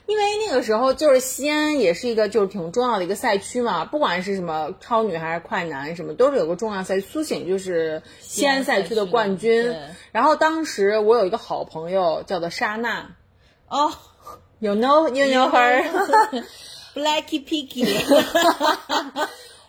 [0.07, 7.07] 因为那个时候就是西安也是一个就是挺重要的一个赛区嘛，不管是什么超女还是快男什么，都是有个重要赛区。
[7.07, 9.77] 苏醒就是西安赛区的冠军。
[10.13, 13.17] 然后当时我有一个好朋友叫做莎娜
[13.69, 13.93] 哦
[14.61, 15.85] ，You know you know her。
[16.95, 17.87] ，Blacky Picky，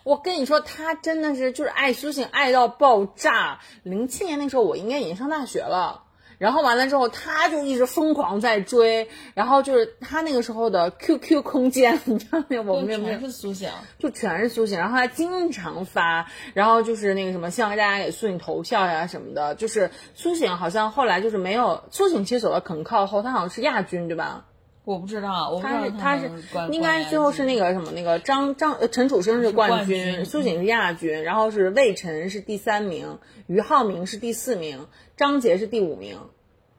[0.02, 3.60] 我跟你说，她真的是就是爱苏醒爱到爆炸。
[3.82, 6.04] 零七年那时候我应该已经上大学了。
[6.40, 13.68] 然后完了之后，他就一直疯狂在追，然后就是他那个时候的 QQ 空间，你知道那我们全是苏醒。
[13.98, 19.54] 就全是苏醒，然后他经常发，然后就是那个什么，希望大家给苏醒投票呀什么的。
[19.56, 24.46] 就是苏醒好像后来就是没有苏醒，其实走的很靠后，他好像是亚军对吧？
[24.90, 36.18] 我不知道，我不知他道是他是应该最后是那个什么那个张张呃陈楚生是冠冠军苏醒是亚军，然后是魏晨是第三名，俞灏明是第四名，张杰是第五名。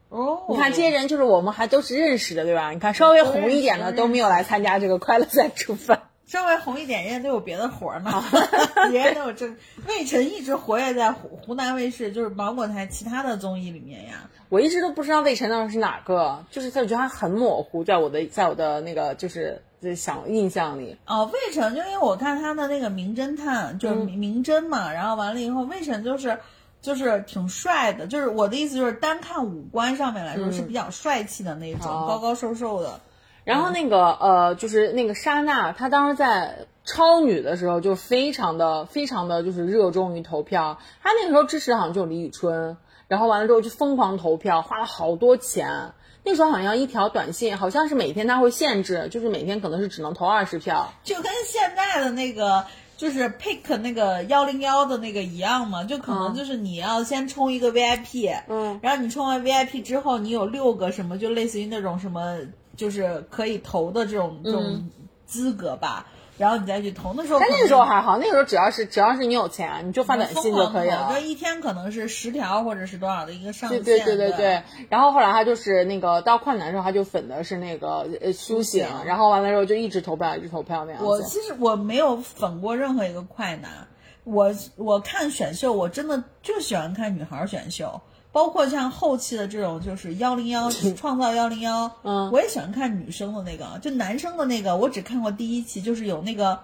[0.09, 2.71] 哦，你看这些人就是我们还都是认识的对吧？
[2.71, 5.99] 你看稍微红一点的都没有来参加这个快乐再出分。
[6.31, 8.23] 稍微红一点，人家都有别的活儿呢，
[8.89, 9.53] 人家都有这。
[9.85, 14.29] 魏晨一直活跃在湖湖南卫视，就是芒果台其他的综艺里面呀。
[14.47, 20.95] 我一直都不知道魏晨当时是哪个，就是他我觉得他很模糊，在我的在我的那个就是在想印象里。
[21.05, 26.39] 哦，魏晨就因为我看他的那个《名侦探》，就是嗯名名侦嘛，然后完了以后，魏晨就是
[26.81, 33.01] 就是挺帅的，就是我的意思就是单看五官上面来说是比较帅气的那种，高高瘦瘦的。
[33.43, 42.77] 然后那个呃，就是那个莎娜，她当时在超女的时候就非常的非常的就是热衷于投票，她那个时候支持好像就是李宇春，
[43.07, 45.93] 然后完了之后就疯狂投票，花了好多钱。
[46.23, 50.93] 那时候好像一条短信，好像是每天他会限制，就是每天可能是只能投二十票。
[51.03, 52.63] 就跟现在的那个
[52.95, 62.37] 就是 pick 那个幺零幺的那个一样嘛，就可能就是你要先充一个 VIP，嗯，然后你充完 VIP 之后，你有六个什么，就类似于那种什么，
[62.75, 64.89] 就是可以投的这种这种
[65.25, 66.07] 资格吧，
[66.37, 67.13] 然后你再去投。
[67.15, 71.13] 那时候但那个时候还好，那个时候只要是只要是你有钱，你就发短信就可以了疯狂投。
[71.13, 73.83] 就一天可能是十条或者是多少的一个上限。
[73.83, 81.07] 对对对对对，然后后来他就是那个到快男的时候，他就粉的是那个呃苏醒，然后完了之后就一直投票，一直投票那样子。
[81.07, 83.87] 我其实我没有粉过任何一个快男，
[84.23, 88.01] 我我看选秀，我真的就喜欢看女孩选秀，
[88.31, 96.59] 包括像后期的这种就是幺零幺 创造幺零幺，嗯我也喜欢看女生的那个，就男生的那个我只看过第一期，就是有那个，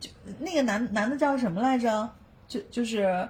[0.00, 2.08] 就那个男男的叫什么来着？
[2.48, 3.28] 就就是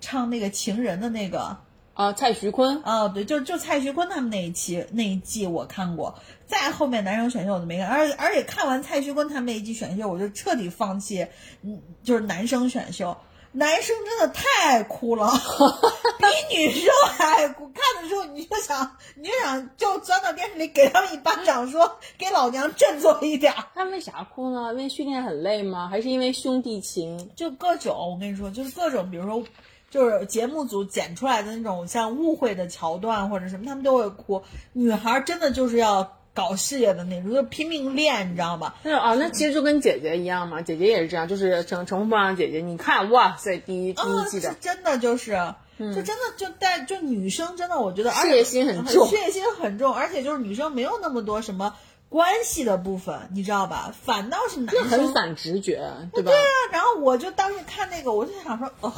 [0.00, 1.56] 唱那个情人的那个。
[1.94, 11.26] 啊，蔡徐坤，啊，对，就就蔡徐坤他们那一期那一季我看过，再后面男生选秀我都没看，而而且看完蔡徐坤他们那一季选秀，我就彻底放弃，
[11.60, 13.14] 嗯，就是男生选秀，
[13.54, 15.30] 男生真的太哭了，
[16.18, 23.64] 比女生还哭，看的时候你就想，你就想就钻到电视里给他们一巴掌，说 给老娘振作一点儿。
[23.74, 24.72] 他为啥哭呢？
[24.72, 25.88] 因为训练很累吗？
[25.88, 27.30] 还是因为兄弟情？
[27.36, 29.44] 就各种，我跟你说，就是各种，比如说
[29.90, 34.42] 就是节目组剪出来的那种像误会的桥段或者什么，他们都会哭。
[34.72, 38.74] 女孩真的就是要搞事业的那种，就拼命练，你知道吗？
[38.82, 45.54] 那啊，那其实就跟姐姐一样嘛，姐姐也是这样，就是乘乘风破浪姐姐，你看哇塞，第一第一季的是，真的就是。
[45.78, 51.74] 就真的就带就女生真的，我觉得事业心很重，事业心很重，而且就是女生没有那么多什么
[52.08, 53.92] 关系的部分，你知道吧？
[54.04, 56.30] 反倒是男生很反直觉，对吧？
[56.30, 58.92] 对啊，然后我就当时看那个，我就想说，哦，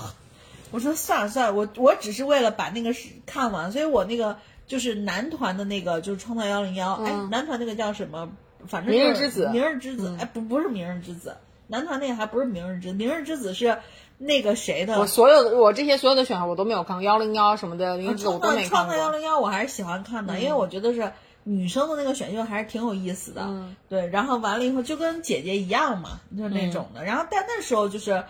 [0.72, 2.94] 我说算了算了，我我只是为了把那个
[3.24, 8.30] 看完，所以我那个就是男团的那个就是创造幺零幺，哎，男团那个叫什么？
[8.66, 13.78] 反正明日之子，明日之子，哎，不不是明日之子，男团那个还不是明日之，明日之子是。
[14.16, 14.96] 那个谁的？
[15.00, 23.44] 我所有的我这些所有的选项我都没有看过，幺零幺什么的，名字我都没看创造幺零幺我还是喜欢看的，因为我觉得是女生的那个选秀还是挺有意思的。
[23.88, 27.04] 对，然后完了以后就跟姐姐一样嘛，就是那种的。
[27.04, 28.24] 然后但那时候就是。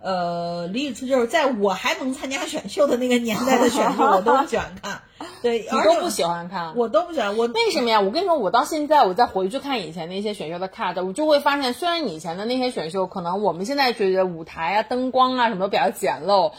[0.00, 5.02] 呃，李宇春就是在我还能参加选秀的那个年代的选秀，我都不喜欢看。
[5.42, 7.36] 对， 你都不喜欢看，我都不喜欢。
[7.36, 8.00] 我为什么呀？
[8.00, 16.52] 我跟你说，我到现在我再回去看以前那些选秀的 cut，我就会发现，虽然以前的那些选秀可能我们现在觉得舞台啊、灯光啊什么都比较简陋。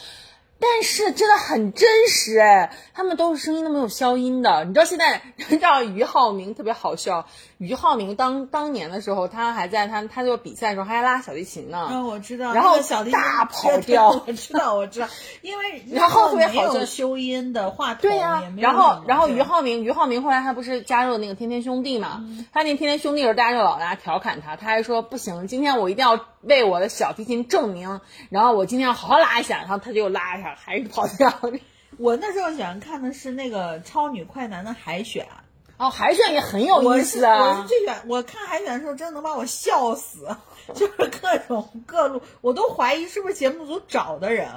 [0.62, 4.66] 但是真的很真实哎，他们都是声音都没有消音的。
[4.66, 7.28] 你知道现在，你知道俞灏明特别好笑。
[7.60, 11.90] 俞灏明当当年的时候，他还在他他就比赛的时候，还拉小提琴呢。
[11.92, 12.54] 嗯，我知道。
[12.54, 15.08] 然后小提大跑调，我知道，我知道。
[15.44, 18.02] 因为然后特别好笑，修音的话筒。
[18.02, 18.44] 对呀。
[18.58, 22.24] 然后然后俞灏明俞灏明后来他不是加入了那个天天兄弟嘛？
[22.54, 28.00] 他那天天兄弟时候，大家就老拿调侃他，他还说不行，今天我一定要为我的小提琴证明。
[28.30, 31.34] 然后我今天要好好拉一下，然后他就拉一下，还是跑调。
[32.00, 35.28] 我那时候喜欢看的是那个超女快男的海选，
[35.80, 37.40] 哦，海选也很有意思啊！
[37.40, 40.28] 我是最选，我看海选的时候真的能把我笑死，
[40.76, 44.48] 就是各种各路，我都怀疑是不是节目组找的人，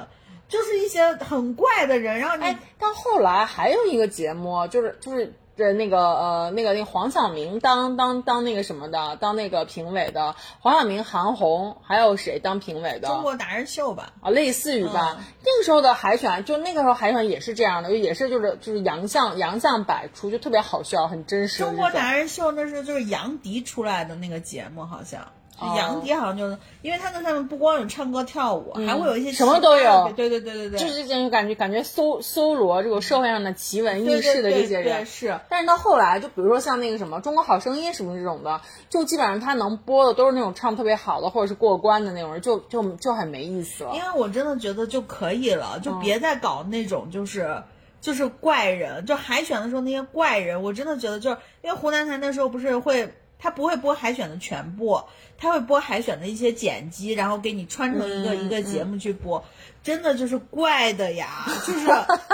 [0.49, 2.19] 就是一些很怪的人。
[2.19, 5.33] 然后哎，到后来还有一个节目，就是就是。
[5.57, 13.09] 的那个呃，那个那个黄晓明当当当那个什么的，当那个评委的，黄晓明、韩红，还有谁当评委的？
[13.09, 15.19] 中国达人秀吧，啊，类似于吧。
[15.45, 21.63] 那个时候的海选，就那个时候海选也是这样的，也是就是就是洋相洋相百出，就特别好笑，很真实。
[21.63, 25.29] 中国达人秀那是就是杨迪出来的那个节目，好像。
[25.77, 30.13] 杨迪好像就是，因为他那上面不光有唱歌跳舞，还会有一些什么都有。
[30.17, 35.39] 对对对对对，就是这种感觉，感觉搜搜罗这个社会上的奇闻异事的这些人是。
[35.49, 43.93] 但是到后来，就比如说像那个什么《中国好声音》什么这种的，就基本上他能播的都是那种唱特别好的或者是过关的那种人，就就就很没意思了。
[43.95, 47.63] 因为我真的觉得就可以了，就别再搞那种就是
[48.01, 53.15] 就是怪人，就海选的时候那些怪人，我真的觉得就是因为湖南台那时候不是会。
[53.43, 55.03] 他不会播海选的全部，
[55.37, 59.45] 他会播海选的一些剪辑，然后给你穿成一个一个节目去播，
[59.83, 61.87] 真的就是怪的呀，就是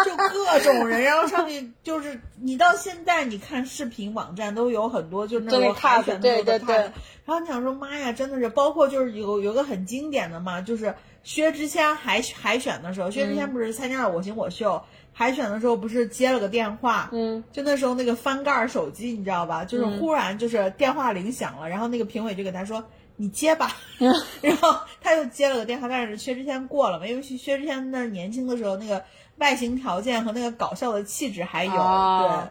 [0.04, 6.92] 就各种人，然后上去就是你到现在你看视频网站都有很多就那种海选的对对，然
[7.28, 14.84] 后你想说妈呀，真的是包括就是有有个很经典的嘛，就是薛之谦海海选的时候，薛之谦不是参加了我型我秀。
[15.18, 19.64] 海选的时候不是接了个电话，嗯，就那时候那个翻盖手机，你知道吧？
[19.64, 22.84] 就是忽然就是电话铃响了，然后那个评委就给他说
[23.18, 23.74] ：“你接吧。
[24.40, 29.02] ”然后他又接了个电话，但是薛之谦过了嘛，因为薛之谦那年轻的时候那个
[29.38, 32.50] 外形条件和那个搞笑的气质还有，对，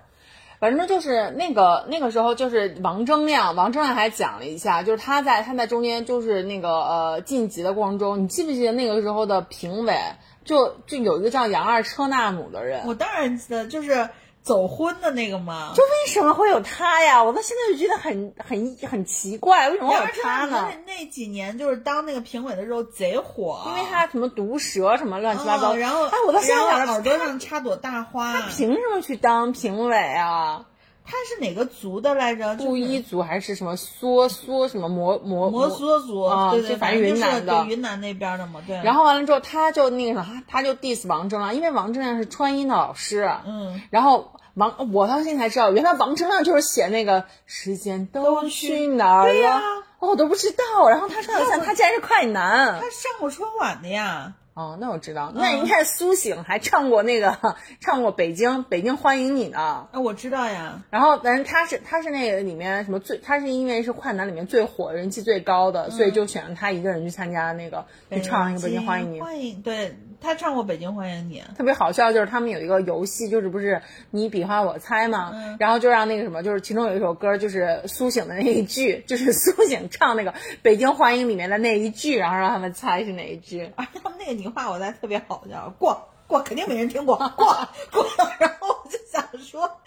[0.59, 9.95] 反正就是那个那个时候就是王铮亮，王铮亮还讲了一下，就是他在他在中间就是那个呃晋级的过程中，你记不记得那个时候的评委？
[10.47, 14.09] 就就有一个叫杨二车纳姆的人，我当然记得，就是
[14.41, 15.73] 走婚的那个嘛。
[15.75, 17.21] 就为什么会有他呀？
[17.21, 20.71] 我到现在就觉得很很很奇怪，为什么会有他呢？
[20.85, 25.75] 那几年就是当那个评委的时候贼火，因为他什么毒舌什么乱七八糟。
[25.75, 30.65] 然后，哎，我到现在耳朵上插朵大花，他凭什么去当评委啊？
[31.09, 32.53] 他是哪个族的来着？
[32.55, 36.51] 布依族还是什么梭梭什么摩摩摩梭族啊？
[36.51, 38.61] 对对，反正云南的，云南那边的嘛。
[38.67, 38.75] 对。
[38.83, 43.31] 然后完了之后，他就那个什么，他就 diss 王铮亮，因为王铮亮是川音的老师。
[43.45, 43.81] 嗯。
[43.89, 49.61] 然后王，我到现在才知道，原来王铮亮就是写那个时间都去哪儿了，
[49.99, 50.89] 我都不知道。
[50.89, 54.33] 然后他说他竟然是快男，他上过春晚的呀。
[54.57, 55.31] 哦，那我知道。
[55.35, 57.37] 那你看苏醒还唱过那个，
[57.79, 59.59] 唱过《北京北京欢迎你》呢。
[59.59, 60.81] 啊，我知道呀。
[60.89, 69.19] 然后，反正他是他是那个里面什么最，他是因为是快男里面最火、人气最高的，所以就选了他一个人去参加那个，去唱一个《北京欢迎你》。
[69.23, 69.95] 欢迎，对。
[70.19, 83.69] 他唱过《北京欢迎你》，特别好笑，就是他们有一个游戏，就是不是你比划我猜嘛，然后就让那个什么，就是其中有一首歌，就是苏醒的那一句， 就是苏醒唱那个《北京欢迎》里面的那一句，然后让他们猜是哪一句。
[83.75, 88.05] 啊，他们那个你画我猜特别好笑，过过肯定没人听过，过过。
[88.39, 89.79] 然后我就想说，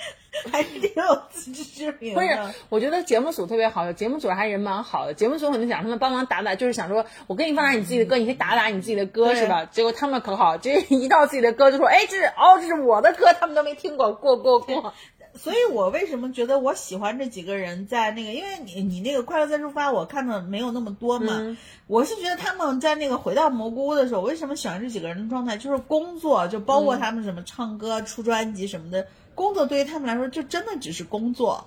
[0.51, 5.15] 还是挺有自知之明不是。，我觉得节目组特别好，节目组还人蛮好的。
[5.15, 9.67] 节目组可能想他们帮忙打打，就是想说我给你放点你自己的歌，你可以打打你自己的歌是吧？
[9.67, 14.95] 结果他们可好，这一到自己的歌就说，哎，这是哦，这是我的歌，他们都没听过，过过过。
[15.43, 21.35] 所以我为什么觉得我喜欢这几个人在那个，因为你你那个快乐再出发，我看的没有那么多嘛。
[21.39, 31.67] 嗯我是觉得他们在那个回到蘑菇屋的时候，为什么喜欢这几个人的状态，就是工作，就包嗯括他们什么唱歌、出专辑什么的，工作对于他们来说就真的只是工作。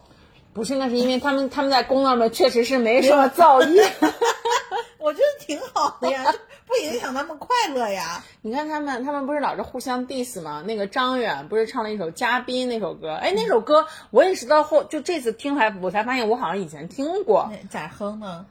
[0.53, 3.83] 不是，那是因为他们他们在工作上确实是没什么造诣。
[4.99, 8.23] 我觉得挺好的呀，就不影响他们快乐呀。
[8.41, 10.63] 你看他们，他们不是老是互相 diss 吗？
[10.65, 13.13] 那个张远不是唱了一首《嘉宾》那首歌？
[13.13, 17.49] 哎，那首歌我也是到后就这次听还，我才发现我好像以前听过。
[17.51, 18.45] 那咋哼呢？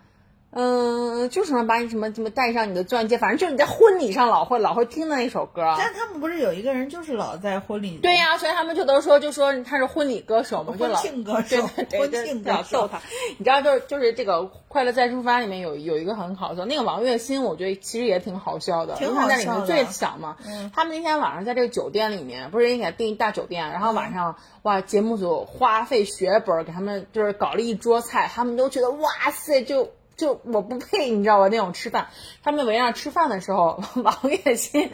[0.55, 5.75] 嗯，就是能把你什么什么带上你的钻戒，反正就是你在婚礼上老会老会听的那首歌。
[5.79, 13.01] 但他们不是有一个人就是老在婚礼对呀、所以他们就都说就说他是婚礼歌手嘛，就老婚庆歌手对对对，婚庆歌手逗他。
[13.39, 20.37] 你知道，就是就是这个《快乐再出发》里面有有一个很好笑，那个王栎鑫，我觉得其实也挺好笑的，挺因为他在里好笑的面最小嘛。
[20.75, 29.89] 他们那天晚上在这个酒店里面，不是给他订一大酒店，然后晚上、哇，节目组花费血本给他们就是搞了一桌菜，他们都觉得哇塞，就。
[30.17, 31.49] 就我不配，你知道吧？
[31.49, 32.09] 那种吃饭，
[32.43, 34.91] 他们围上吃饭的时候， 王栎鑫，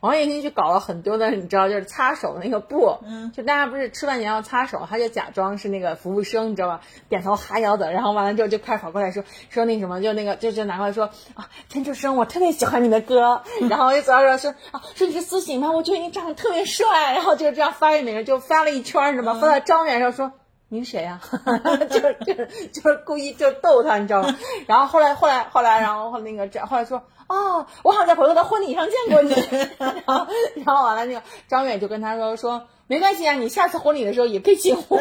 [0.00, 6.80] 王栎鑫就搞了很多的，你知道，就是擦手的那个布，嗯，就大家不是吃饭前要擦手，他就假装是那个服务生，你知道吧？
[7.08, 15.72] 点头哈腰的，然后完了之后就快跑过来说说那什么，就那个就就拿过来说啊，陈楚生，我特别喜欢你的歌，然后就走到这说啊，说你是私信吗？
[15.72, 19.40] 我觉得你长得特别帅，然后就这样发给每个人，就发了一圈，你知道吗？
[19.40, 20.32] 发到张远上说。
[20.72, 21.20] 您谁呀、
[21.90, 24.36] 就是就是就是故意就逗他，你知道吗？
[24.68, 29.34] 然后后来后来后来，然后那个这后来说，哦，我好像在朋友的婚礼上见过你。
[29.78, 30.26] 然 后
[30.64, 34.96] 然后完了，那个张远就跟他说说，没关系啊，你下次婚礼的时候也可以请我。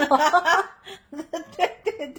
[1.55, 2.13] 对对对，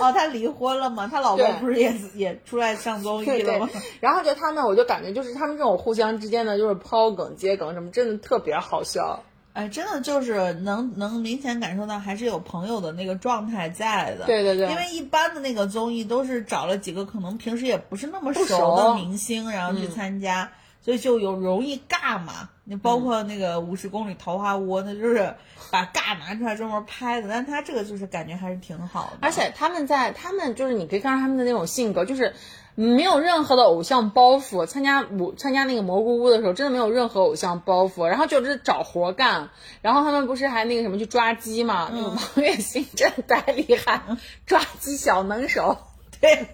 [0.00, 1.06] 哦，他离婚了嘛？
[1.06, 3.68] 他老公不是也也出来上综艺对对了吗？，
[4.00, 9.22] 然后就他们，我就感觉就是他们这种互相之间的就是抛梗接梗什么，真的特别好笑。
[9.56, 14.26] 哎，真的就是能能明显感受到还是有朋友的那个状态在的。
[14.26, 22.50] 对对对因为一般的那个综艺都是找了几个可能平时也不是那么熟熟的明星，然后去参加，所以就有容易尬嘛。
[22.64, 25.34] 你包括那个五十公里桃花坞，那就是
[25.70, 29.18] 把尬拿出来专门拍的，但他这个就是感觉还是挺好的。
[29.22, 32.34] 而且他们在他们就是你可以看到他们的那种性格，就是
[32.76, 34.64] 没有任何的偶像包袱。
[34.66, 39.50] 参加我参加那个蘑菇屋的时候，真的没有任何偶像包袱，然后就是找活干。
[39.82, 41.90] 然后他们不是还那个什么去抓鸡嘛？
[41.92, 44.02] 那个王栎鑫真的太厉害，
[44.46, 45.78] 抓鸡小能手。
[46.20, 46.48] 对。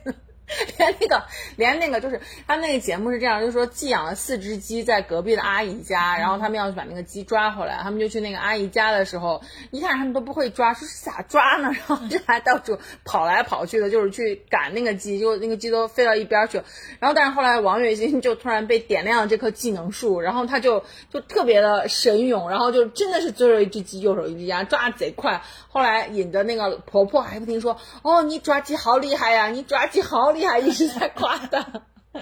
[0.79, 1.23] 连那个，
[1.57, 11.71] 连那个，就是他那个节目是这样，就是说寄养了四只鸡在隔壁的阿姨家，然后他们要去把那个鸡抓回来，他们就去那个阿姨家的时候，一开始他们都不会抓，说是咋抓呢？
[11.89, 16.63] 然后就还到处跑来跑去的，就是去赶那个鸡，结果那个鸡都飞到一边去。
[17.01, 25.43] 然后但是后来王栎鑫就突然被点亮了这棵技能树，然后他就就特别的神勇，然后就真的是左手一只鸡，右手一只鸭，抓贼快。
[25.69, 31.67] 后来引得那个婆婆还不停说：“哦，你抓鸡好厉害呀，你抓鸡好厉！”一直在夸他。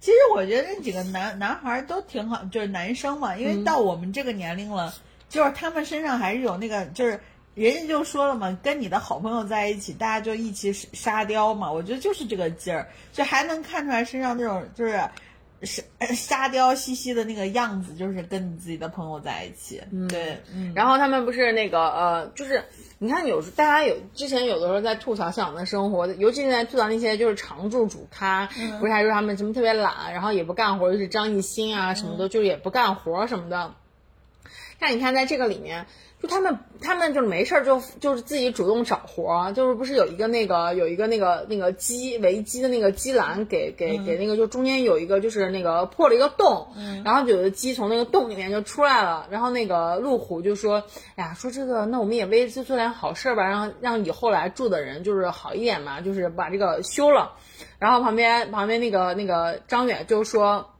[0.00, 4.92] 其实我觉得那几个男男孩都挺好，就是男生嘛，因为到我们这个年龄了，
[5.28, 7.20] 就是他们身上还是有那个，就是
[7.54, 11.70] 人家就说了嘛，跟你的好朋友在一起，大家就一起沙雕嘛。
[11.70, 15.00] 我觉得就是这个劲儿，就还能看出来身上那种就是
[15.64, 15.82] 沙
[16.14, 19.80] 沙雕兮兮的那个样子，就是跟你自己的朋友在一起。
[20.08, 22.64] 对，嗯，然后他们不是那个呃，就是
[22.98, 28.48] 你看有时大家有之前有的时候在吐槽向往的生活，尤其是在吐槽那些就是常驻主咖，
[28.80, 33.74] 不是还说他们什么特别懒，然后也不干活，就是张艺兴啊什么的，就是也不干活什么的。
[34.82, 35.86] 但你看在这个里面。
[36.20, 46.68] 就他们，他们就是没事儿就就是自己主动找活儿，就是不是有一个那个有一个那个那个鸡围鸡的那个鸡栏给给给那个就中间有一个就是那个破了一个洞，
[47.04, 50.84] 然后有的鸡从那个洞里面就出来了，然后那个路虎就说，
[51.16, 57.32] 哎呀，说这个那我们也为这做点好事儿吧，让让以后来住的人就是好一点嘛，就是把这个修了，
[57.80, 60.70] 然后旁边旁边那个那个张远就说，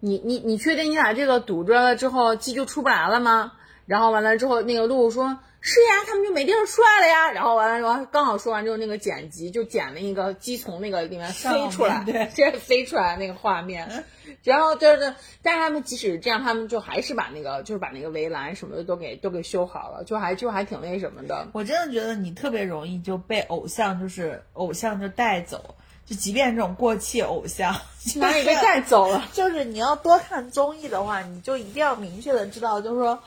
[0.00, 3.52] 你你你确定你把这个堵住了之后鸡就出不来了吗？
[3.86, 14.04] 然后完了之后，那个路说：“是呀，他们就没地儿涮了呀。”然后完了之后，刚好说完之后，那个剪辑就剪了一个鸡从那个里面飞出来，对，这 飞出来那个画面。
[14.42, 21.46] 然后就是，但是他们即使这样，他们就还是把那个就是把那个围栏什么的都给都给修好了，就还就还挺那什么的。
[21.52, 25.76] 我真的觉得你特别容易就被偶像就是偶像就带走。
[26.06, 27.74] 就即便这种过气偶像，
[28.16, 29.24] 哪里被带走了？
[29.34, 33.18] 就是你要多看综艺的话，你就一定要明确的知道，就是说。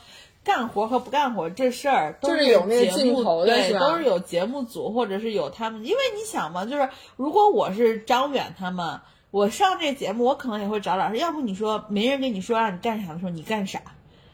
[0.42, 9.00] 干活和不干活这事儿，都是有那个镜头的，对，都是有节目组或者是有他们，因为你想嘛，就是如果我是张远他们，
[9.30, 13.82] 我上这节目，我可能也会找老师，要不你说没人跟你说让你干啥的时候，你干啥？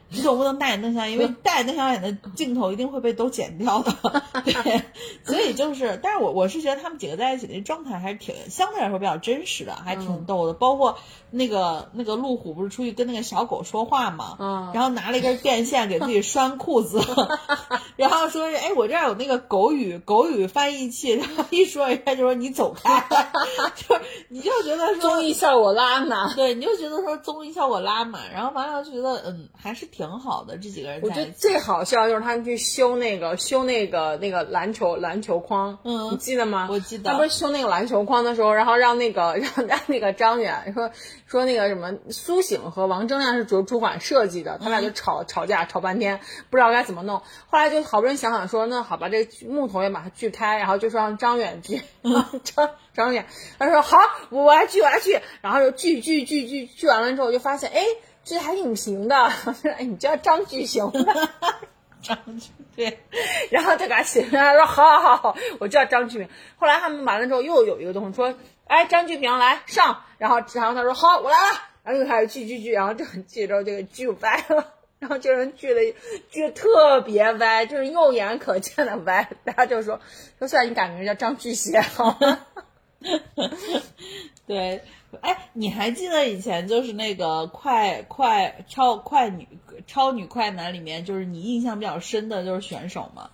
[0.09, 3.93] 你总不能大眼瞪小眼，因为大眼瞪小眼的镜头一定会被都剪掉的，
[4.45, 4.83] 对，
[5.25, 10.55] 所以就是，但是我我是觉得他们几个在一起的状态还是挺相对来说比较真实的，还挺逗的。
[10.55, 10.99] 包括
[11.31, 17.01] 那个那个路虎不是出去跟那个小狗说话嘛，嗯，然后拿了一根电线给自己拴裤子，
[17.97, 23.05] 然后说是哎我这儿有那个狗语狗语翻译器，然后一说人家就说你走开，
[23.75, 23.99] 就
[24.29, 29.87] 你就觉得说综艺效果拉满，对，你就觉得说综艺效果拉满，然后完了就觉得嗯还是。
[29.97, 31.01] 挺好的，这几个人。
[31.03, 36.67] 我觉得最好笑就是他们去修那个修那个那个篮球篮球框，嗯，你记得吗？
[36.71, 37.11] 我记得。
[37.11, 40.91] 他不是修那个篮球框的时候，然后让那个让 让那个张远说
[41.27, 46.21] 说那个什么苏醒和王铮亮是主主管设计的，他俩就吵吵架吵半天，
[46.51, 47.19] 不知道该怎么弄。
[47.49, 51.83] 后来就好不容易想想说，那好吧，这个木头也把它锯开，然后就说让张远锯。
[52.45, 53.27] 张张远
[53.59, 53.99] 他说好，
[54.31, 57.85] 我来锯我来锯，然后就锯锯锯锯锯完了之后就发现哎。
[58.29, 59.15] 这还挺平的，
[59.79, 61.29] 哎，你叫张巨雄的，
[62.03, 62.99] 张巨对，
[63.53, 66.29] 然后他给他写上，他说好好好，我叫张巨明。
[66.57, 68.35] 后来他们完了之后，又有一个东西说，
[68.67, 75.95] 哎，张巨平来上，然后然后他说好，我来了，然后又开始锯锯锯，然后就锯着这个锯歪了，然后这人锯的
[76.31, 80.01] 锯特别歪，就是肉眼可见的歪，大家就说
[80.39, 82.47] 说算你改名叫张巨贤好了，
[84.47, 84.83] 对。
[85.23, 89.49] 哎，你还记得以前就是那个快快超快女
[89.87, 93.31] 超女快男里面，就是你印象比较深的就是选手吗？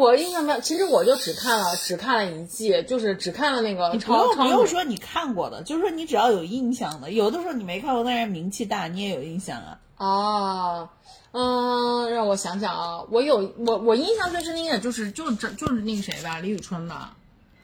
[0.00, 4.44] 我印象没有，其实我就只看了只看了一季，就是只看了那个超超。
[4.44, 9.78] 不用说你看过的，就是说你只要有印象的，有的时候你没看过，但是名气大，你也有印象啊。
[9.98, 10.88] 哦，
[11.32, 17.16] 嗯，让我想想啊，我有我我印象最深的就是就是就是那个谁吧，李宇春吧，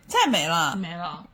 [0.06, 1.24] 再没了，没了。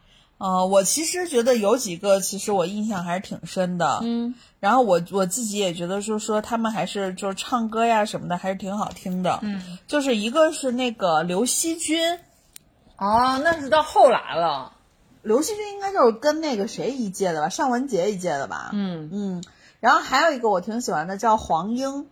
[0.43, 4.01] 呃，我其实觉得有几个，其实我印象还是挺深的。
[4.03, 9.39] 嗯，然后我我自己也觉得，就是说他们还是就是唱歌呀什么的，还是挺好听的。
[9.43, 12.19] 嗯，就是一个是那个刘惜君，
[12.97, 14.73] 哦，那是到后来了。
[15.23, 18.71] 刘惜君应该就是跟那个谁一届的吧，尚雯婕一届的吧。
[18.73, 19.45] 嗯嗯，
[19.79, 22.09] 然后还有一个我挺喜欢的，叫黄英，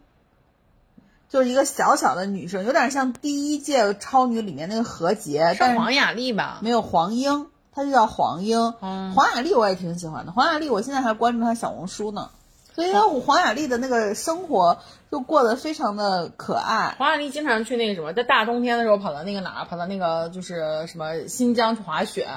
[1.29, 6.61] 就是一个小小的女生，有点像第一届超女里面那个何洁，是黄雅莉吧？
[6.63, 7.49] 没有黄英。
[7.73, 10.33] 她就叫黄英，黄雅莉我也挺喜欢的。
[10.33, 12.31] 黄雅莉，我现在还关注她小红书呢，
[12.75, 14.79] 所以说黄雅莉的那个生活
[15.11, 16.97] 就过得非常的可爱。
[16.99, 22.29] 黄雅莉经常去那个什么，在大冬天的时候跑到那个哪儿，跑到那个就是什么新疆去滑雪。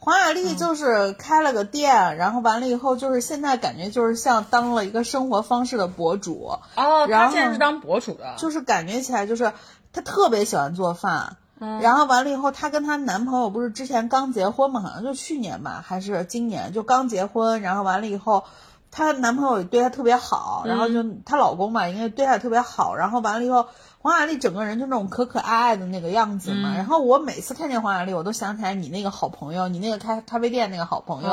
[0.00, 9.52] 黄雅莉就是开了个店，然后完了以后就是现在感觉就是像当了一个生活方式的博主哦，然她现在是当博主的，就是感觉起来就是
[9.92, 11.36] 她特别喜欢做饭。
[11.58, 14.80] 然后完了以后，她跟她男朋友不是之前刚结婚嘛？
[14.80, 17.60] 好像就去年吧，还是今年就刚结婚。
[17.60, 18.44] 然后完了以后，
[18.90, 22.94] 她男朋友也对她特别好，然后就她老公嘛，应该对她也特别好。
[22.94, 23.66] 然后完了以后，
[24.00, 26.74] 黄雅莉整个人就那种可可爱爱的那个样子嘛。
[26.76, 31.30] 然后我每次看见黄雅莉，我都想起来你那个好朋友，你那个开咖啡店那个好朋友，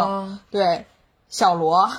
[0.49, 0.85] 对。
[1.35, 1.89] 小罗，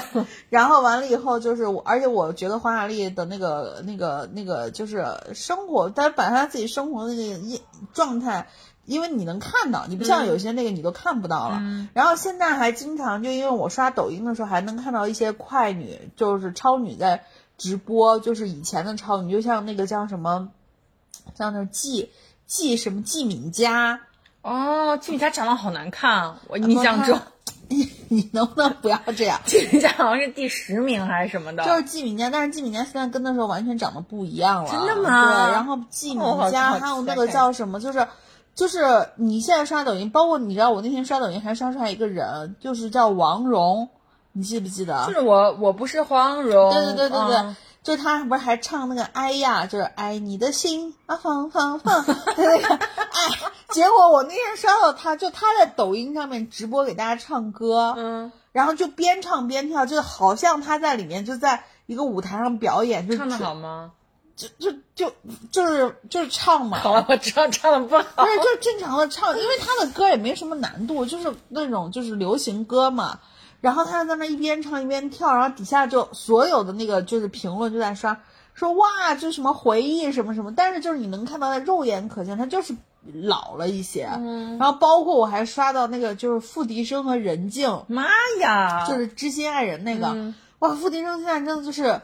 [0.48, 7.60] 然后完了以后就是我，而且我觉得黄雅莉的那个、那个、那个就是生活，但是把她自己生活的那个一
[7.92, 8.48] 状态，
[8.86, 11.60] 因为你能看到，你不像有些那个你都看不到了。
[11.92, 17.24] 然后现在还经常就因为我刷抖音的时候还能看到一些快女，就是超女在
[17.58, 20.48] 直播，就是以前的超女，就像那个叫什么，
[21.34, 22.10] 叫那季
[22.46, 24.00] 季什么季敏佳，
[24.40, 27.20] 哦，季敏佳长得好难看，我印象中。
[27.68, 29.40] 你 你能不能不要这样？
[29.44, 31.64] 季敏佳好像是第十名还是什么的？
[31.64, 34.70] 就是季敏佳，但是季敏佳现在跟那时候完全长得不一样了。
[34.70, 35.46] 真的吗？
[35.46, 38.06] 对，然后季敏佳还有那个叫什么，就是
[38.54, 43.88] 就是你现在刷抖音，包括你知道我那天刷抖音还刷出来一个人，就是叫王蓉，
[44.32, 45.04] 你记不记得？
[45.06, 46.72] 就是我，我不是黄蓉。
[46.72, 47.54] 对对对对对。
[47.82, 52.04] 就他不是还唱那个哎呀，就是爱你的心啊，放放放，
[54.16, 63.92] 我那天刷到他，就他在抖音上面直播给大家唱歌，嗯，然后就边唱边跳，就好像他在里面就在一个舞台上表演，就唱的好吗？
[64.34, 65.12] 就就就
[65.50, 66.78] 就是就是唱嘛。
[66.78, 68.02] 好了，我知道唱的不好。
[68.16, 73.18] 不是，就是正常的唱，因为他的歌也没什么难度，就是那种就是流行歌嘛。
[73.60, 78.18] 然后他在那一边唱一边跳，然后底下就所有的那个就是评论就在刷，
[78.54, 82.74] 说哇，这什么回忆什么什么，但是就是你能看到他肉眼可见，他就是
[83.14, 84.04] 老了一些。
[84.58, 88.06] 然后包括我还刷到那个就是付笛声和任静，妈
[88.40, 92.00] 呀，就是知心爱人那个，哇，付笛声现在真的就是，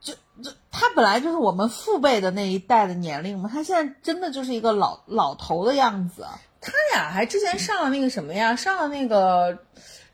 [0.00, 6.26] 就就他本来就是我们父辈的那一代的年龄嘛，他现在真的就是一个老老头的样子。
[6.60, 8.56] 他俩还之前上了那个什么呀？
[8.56, 9.58] 上了那个，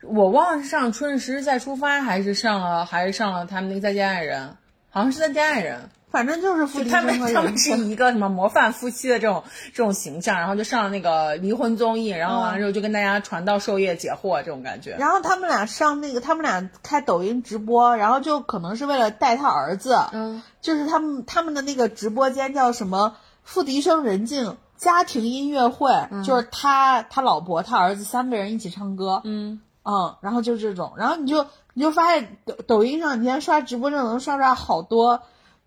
[0.03, 4.49] 我忘了是上《春日时日再出发》还是上了还是上了他们那个《再见爱人》，
[4.91, 5.79] 好像是《再见爱人》。
[6.13, 7.89] 反正就是夫妻他们他们是静。
[7.89, 9.43] 一个什么模范夫妻的这种
[9.73, 14.95] 这种形象，然后就上了那个离婚综艺，然后完了之后就跟大家传道授业解惑这种感觉。
[14.99, 25.91] 然后他们俩上那个，他们俩开抖音直播，然后就可能是为了带他儿子，嗯，就是他们他们的那个直播间叫什么“付笛声人静家庭音乐会”，
[26.23, 35.23] 就是他他老婆他儿子三个人一起唱歌，嗯，嗯，然后就这种，然后你就你就发现抖抖音上你今天刷直播就能刷出来好多，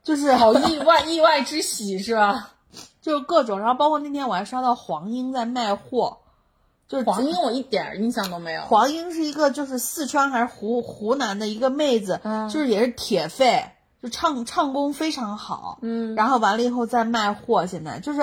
[0.06, 2.52] 就是好意 外意外之喜是吧？
[3.02, 6.18] 就是各种，然后包括那天我还刷到黄英在卖货，
[6.88, 8.62] 就是黄英我一点儿印象都没有。
[8.62, 13.64] 黄英是一个就是四川还是湖湖南的一个妹子，嗯就是也是铁肺，
[14.00, 18.20] 就唱唱功非常好，嗯然后完了以后再卖货，现在就是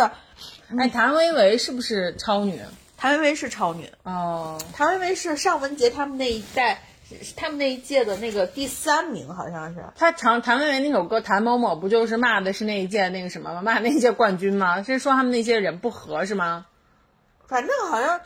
[0.78, 2.62] 哎，谭维维是不是超女？
[2.98, 6.80] 谭维维是超女，哦，谭维维是尚雯婕他们那一代，是
[7.36, 9.84] 他们那一届的那个第三名，好像是。
[9.96, 13.62] 他唱谭维维那首歌《谭某某》，不就是骂的是那一届那个什么吗？
[13.62, 14.82] 骂那一届冠军吗？
[14.84, 16.66] 是说他们那些人不和是吗？
[17.48, 18.22] 反正好像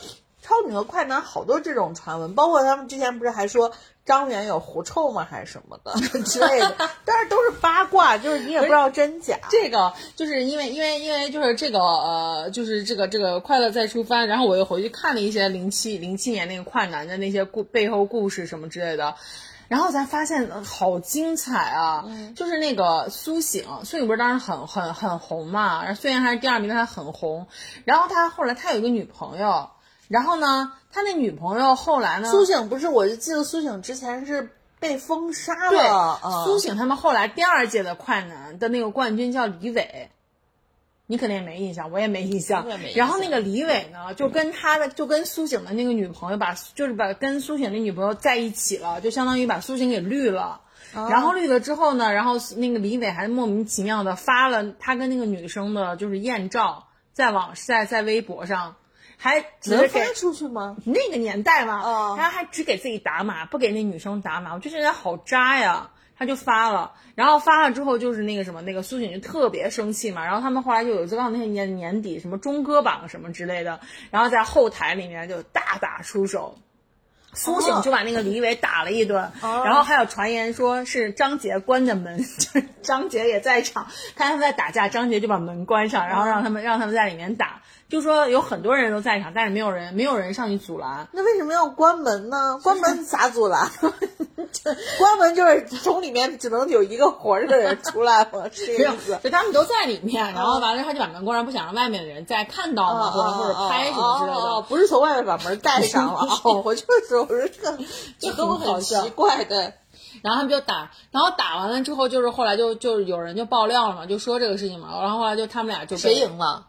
[0.47, 3.73] 超女和快男好多这种传闻，包括他们之前不是还说
[4.05, 5.93] 张远有狐臭吗，还是什么的
[6.23, 6.73] 之类的，
[7.03, 9.37] 但是都是八卦，就是你也不知道真假。
[9.51, 19.15] 这个就是因为因为因为就是这个呃，就是这个这个快乐再出发，然后我又回去看了一些零七零七年那个快男的那些故背后故事什么之类的。
[19.67, 22.05] 然后才发现呃好精彩啊！
[22.37, 27.47] 就是那个苏醒，苏醒不是当时很很很红嘛，然后虽然还是第二名，但他很红。
[27.83, 29.69] 然后他后来他有一个女朋友，
[30.07, 36.19] 然后呢，他那女朋友后来呢，苏醒不是，我就记得苏醒之前是被封杀对了。
[36.23, 40.09] 嗯苏醒他们后来第二届的快男的那个冠军叫李伟，
[41.07, 50.61] 你肯定也没印象，我也没印象然后那个李伟呢，就跟他的就跟苏醒的那个女朋友把，就是把跟苏醒的女朋友在一起了，就相当于把苏醒给绿了。
[50.93, 58.75] 哦然后绿了之后呢，然后那个李伟还莫名其妙的发了他跟那个女生的就是艳照，在网在在微博上，
[59.17, 60.77] 还能发出去吗？
[60.85, 65.89] 那个年代嘛，哦他还只给自己打码，不给那女生打码，我就觉得好渣呀。
[66.19, 76.57] 他就发了，然后发了之后就是那个什么，那个苏醒就特别生气嘛，然后他们后来就有一次到那些年年底什么中歌榜什么之类的，然后在后台里面就大打出手。
[77.33, 92.59] 苏醒就把那个李伟打了一顿，然后还有传言说是张杰关的门， 就是张杰也在场，看他们在打架，张杰就把门关上，然后让他们让他们在里面打，就说有很多人都在场，但是没有人没有人上去阻拦，那为什么要关门呢？
[92.63, 93.69] 关门咋阻拦？
[94.99, 98.49] 关门就是从里面只能有一个活着的人出来嘛？
[98.51, 104.61] 是这没有个意思？，就他们都在里面，然后完了他就把门关上，不想让外面的人再看到嘛，或者或者拍什么之类的。
[104.63, 106.19] 不是从外面把门带上了。
[106.43, 107.77] 哦，我就是我说这个
[108.19, 109.73] 就这都很奇怪，对。
[110.23, 116.65] 然后他们就打，然后打完了之后，就是后来就就有人就爆料了嘛，就说这个事情嘛，然后后来就他们俩就谁赢了？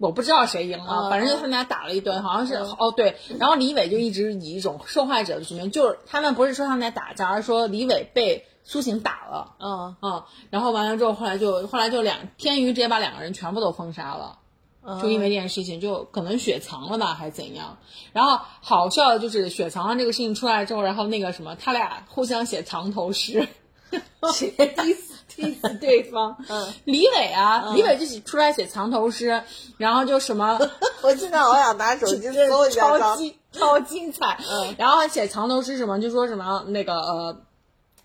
[0.00, 9.96] 我不知道谁赢了，嗯反正就他们俩打了一顿，好像是、哦对，然后李伟就一直以一种受害者的局面，就是他们不是说他们俩打架，而是说李伟被苏醒打了，嗯。
[10.02, 14.38] 嗯，然后完了之后，后来就后来就两天娱直接把两个人全部都封杀了。
[14.84, 15.00] 嗯。
[15.00, 17.78] 就因为这件事情，就可能雪藏了吧，还是怎样？
[18.12, 23.48] 然后好笑的就是雪藏了这个事情出来之后，然后那个什么，他俩互相写藏头诗，
[24.32, 24.98] 写 diss
[25.34, 26.36] diss 对方。
[26.48, 29.42] 嗯，李伟啊，李伟就写出来写藏头诗，
[29.76, 30.58] 然后就什么
[31.02, 34.38] 我现在好想拿手机 搜一下超张精超精彩。
[34.50, 37.36] 嗯然后还写藏头诗什么，就说什么那个呃。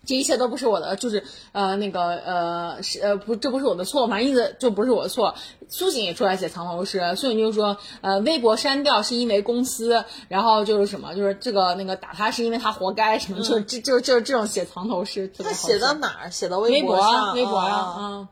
[0.06, 1.24] 这一切都不是我的，就是
[1.54, 5.36] 呃那个呃是呃不，这不是我的错，反正意思就不是我的错。
[5.70, 16.32] 苏醒也出来写藏头诗，苏醒就说呃微博删掉是因为公司，然后就是什么就是这个那个打他是因为他活该什么，就是这就就是这种写藏头诗，他写到哪儿？
[16.32, 17.96] 写到微博啊上，微博啊，啊。
[17.98, 18.28] 嗯。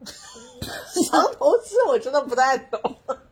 [1.10, 2.80] 藏头诗我真的不太懂。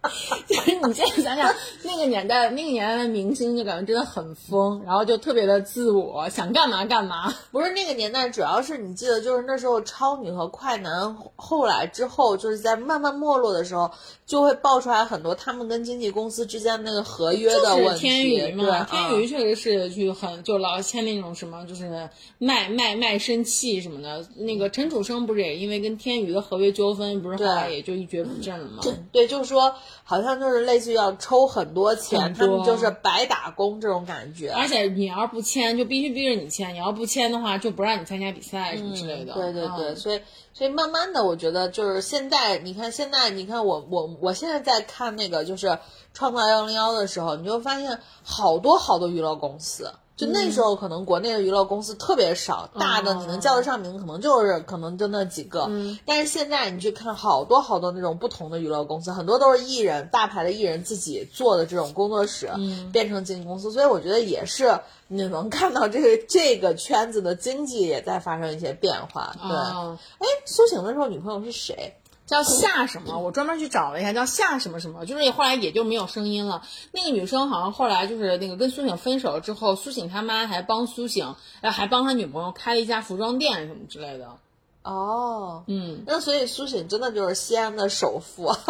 [0.46, 7.32] 就是你现在想想那个年代，那个年代的明星就感觉真的很疯，然后就特别的自我，想干嘛干嘛。
[7.50, 13.90] 不是那个年代，主要是你记得，就是那时候超女和快男后来之后，就是在慢慢没落的时候，
[14.26, 18.00] 就会爆出来很多他们跟经纪公司之间那个合约的问题。
[18.00, 24.26] 天娱嘛，对，天娱确实是去很就老签那种什么，就是卖卖卖身契什么的。
[24.36, 28.82] 那个陈楚生不是也因为跟天娱的合约纠纷，不是后来也就一蹶不振了吗？
[29.12, 29.74] 对，就是说
[30.04, 34.50] 好像就是类似于要抽很多钱，他们就是白打工这种感觉。
[34.50, 39.34] 而且你要是不签，就必须逼着你签；你要不签的话，就不让你参加比赛什么之类的。
[39.34, 40.20] 对对对，所以
[40.52, 45.66] 所以慢慢的，我觉得就是现在，你看现在，你看我我我现在在看那个就是
[46.14, 49.92] 《创造幺零幺》的时候，你就发现好多好多娱乐公司。
[50.16, 55.70] 就那时候，可能国内的娱乐公司特别少，大的你能叫得上名，可能就是可能就那几个。
[56.06, 62.50] 但是现在你去看，好多好多那种不同的娱乐公司，很多都是艺人、大牌的艺人自己做的这种工作室，
[62.92, 63.70] 变成经纪公司。
[63.70, 69.36] 所以我觉得也是，你能看到这个这个圈子的经济也在发生一些变化。
[69.42, 71.94] 对，哎，苏醒的时候女朋友是谁？
[72.26, 73.18] 叫夏什么？
[73.18, 76.62] 我专门去找了一下，叫夏什么什么，就是后来也就没有声音了。
[76.92, 84.36] 那个女生好像后来就是那个跟苏醒分手了之后，苏醒他妈还帮苏醒，呃，还帮他女朋友开了一家服装店什么之类的。
[84.82, 88.52] 哦，嗯，那所以苏醒真的就是西安的首富。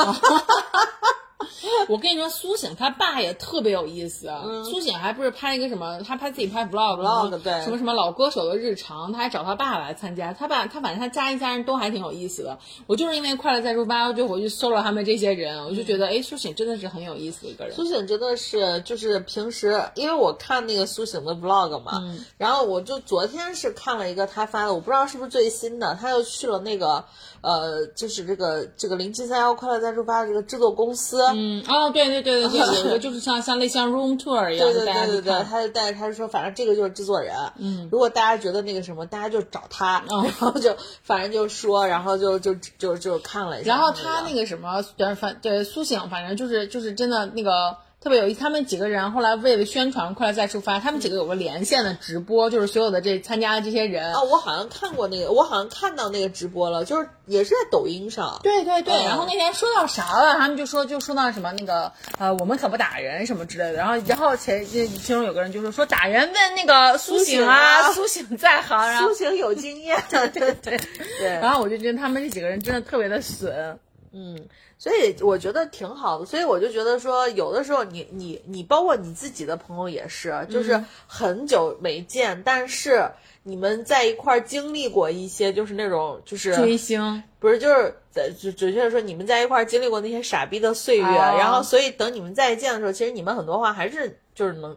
[1.89, 4.31] 我跟你说，苏醒他爸也特别有意思。
[4.65, 10.33] 苏醒还不是拍一个什么，他拍自己拍 vlog，vlog 对，什么什么老歌手的日常，他还找他爸来参加。
[10.33, 12.59] 他爸他反正他家一家人都还挺有意思的。
[12.87, 17.75] 我就是因为快乐再出发，就回去搜了他们这些人，我就觉得，哎，苏醒真的是很有意思的一个人。
[17.77, 22.03] 苏醒真的是就是平时，因为我看那个苏醒的 vlog 嘛，
[22.39, 27.05] 然后我就昨天是看了一个他发的，我不知道是不是最新的，他又去了那个
[27.47, 31.23] 呃，就是这个这个零七三幺快乐在出发的这个制作公司。
[31.33, 40.75] 嗯哦，对对对对对，有一个就是像像类像 room tour 一样， 对对对对对，他就带着他说，反正这个就是制作人，嗯，如果大家觉得那个什么，大家就找他，然后就
[41.05, 44.83] 反正就说，然后就就就就看了一下，然后他那个什么，
[45.17, 47.77] 反对苏醒，反正就是就是真的那个。
[48.07, 58.39] 特别有意思，他们几个人后来为了宣传《快乐再出发》，他们几个有个连线的直播，就是所有的这参加的这些人啊，我好像看过那个，我好像看到那个直播了，就是也是在抖音上。
[58.45, 70.79] 对对对，然后那天说到啥了，他们就说就说到什么那个呃，我们可不打人什么之类的，然后然后前其中有个人就说说打人问那个苏醒啊，苏醒在行，苏醒有经验， 对对对
[71.19, 73.81] 对，然后我就觉得他们这几个人真的特别的损，
[74.17, 74.49] 嗯。
[74.79, 83.11] 所以我觉得挺好的，所以我就觉得说，有的时候你你你，包括你自己的朋友也是，就是很久没见，但是
[83.43, 94.77] 你们在一块儿经历过一些，就是那种就是追星，不是就是准准确的说，你们在一块儿经历过那些傻逼的岁月，然后所以等你们再见的时候，其实你们很多话还是就是能。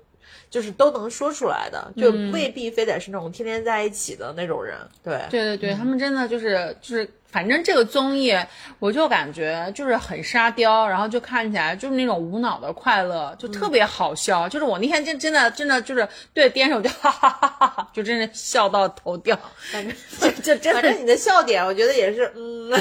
[0.50, 4.76] 就是都能说出来的，就未必非得是那种天天在一起的那种人。
[5.04, 8.36] 对，对对对，他们真的就是就是，反正这个综艺，
[8.80, 14.50] 我就感觉就是很沙雕，然后就看起来就是那种无脑的快乐，就特别好笑。
[14.50, 19.40] 就是我那天真真的真的就是对着手就哈哈哈哈哈，就真的笑到头掉。
[19.72, 22.72] 反正就 就真的，反正你的笑点，我觉得也是嗯，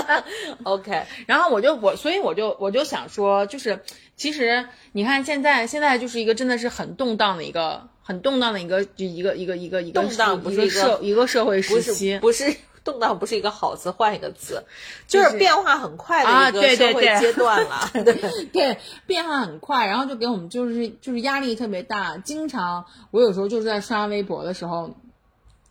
[0.64, 1.02] OK。
[1.26, 3.78] 然后我就我，所以我就我就想说，就是。
[4.20, 12.54] 其实你看，现在现在就是一个真的是很动荡的一个很动荡的一个就一个一个一个一个动荡不是一个社一个社会时期，不是
[12.84, 14.62] 动荡不是一个好词，换一个词，
[15.06, 17.88] 就是变化很快的一个社会阶段了。
[18.04, 22.18] 对对，变化很快，然后就给我们就是就是压力特别大。
[22.18, 24.94] 经常我有时候就是在刷微博的时候。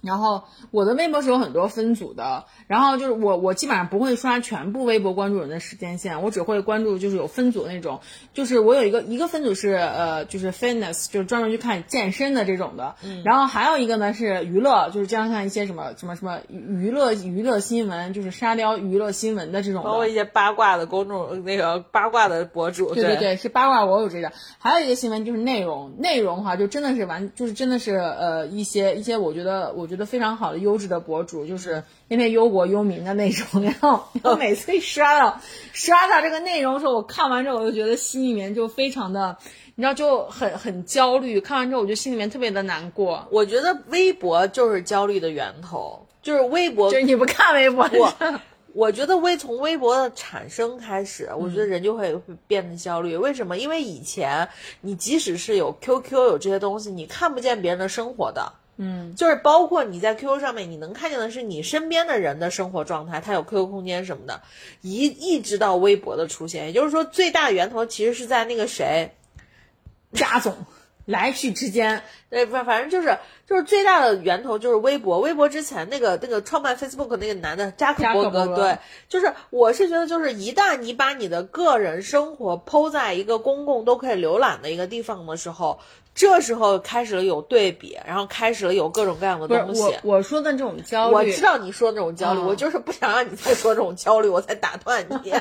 [0.02, 8.00] 然后我的微博是有很多分组的，然后就是我我基本上不会刷全部微博关注人的时间线，我只会关注就是有分组那种，
[8.34, 12.96] 就是我有一个一个分组是呃就是 fitness，就是专门去看健身的这种的，
[13.26, 29.89] 然后还有一个呢是娱乐，就是经常看一些什么什么什么娱乐娱乐新闻，就是沙雕娱乐新闻的这种，包括一些八卦的公众那个八卦的博主，对对对，是八卦我有这个，还有一个新闻就是内容内容哈，就真的是完就是真的是呃一些一些我觉得我。
[29.90, 33.62] 觉得非常好的优质的博主，就是天天忧国忧民的那种。
[33.66, 35.42] 然后我每次一刷到
[35.74, 39.36] 刷到这个内容的时候，我看完之后，我就觉得心里面就非常的，
[39.76, 41.42] 你知道，就很很焦虑。
[41.42, 43.28] 看完之后，我就心里面特别的难过。
[43.32, 46.92] 我觉得微博就是焦虑的源头，就是微博。
[46.92, 48.14] 就是你不看微博，我
[48.74, 53.18] 我觉得微从微博的产生开始，我觉得人就会会变得焦虑。
[53.18, 53.58] 为什么？
[53.58, 54.48] 因为以前
[54.82, 58.54] 你即使是有 QQ 有这些东西，你看不见别人的生活的。
[58.82, 64.42] 嗯，就是包括你在 QQ 上面，你能看见的是你身边的人的生活状态，他有 QQ 空间什么的，
[64.80, 69.12] 一一直到微博的出现，也就是说最大的源头其实是在那个谁，
[70.14, 70.56] 贾总
[71.04, 78.78] 来去之间，对，反反正就是就是最大的源头就是微博，微博之前那个那个创办 Facebook 那个男的扎克伯格对，
[79.10, 85.80] 就是我是觉得就是一旦你把你的个人生活抛在一个公共都可以浏览的一个地方的时候，
[86.16, 89.82] 这时候开始了有对比，然后开始了有各种各样的东西。
[89.82, 95.34] 我我说的这种焦虑，我知道你说的那种焦虑，嗯我就是不想让你再说这种焦虑， 我才打断你。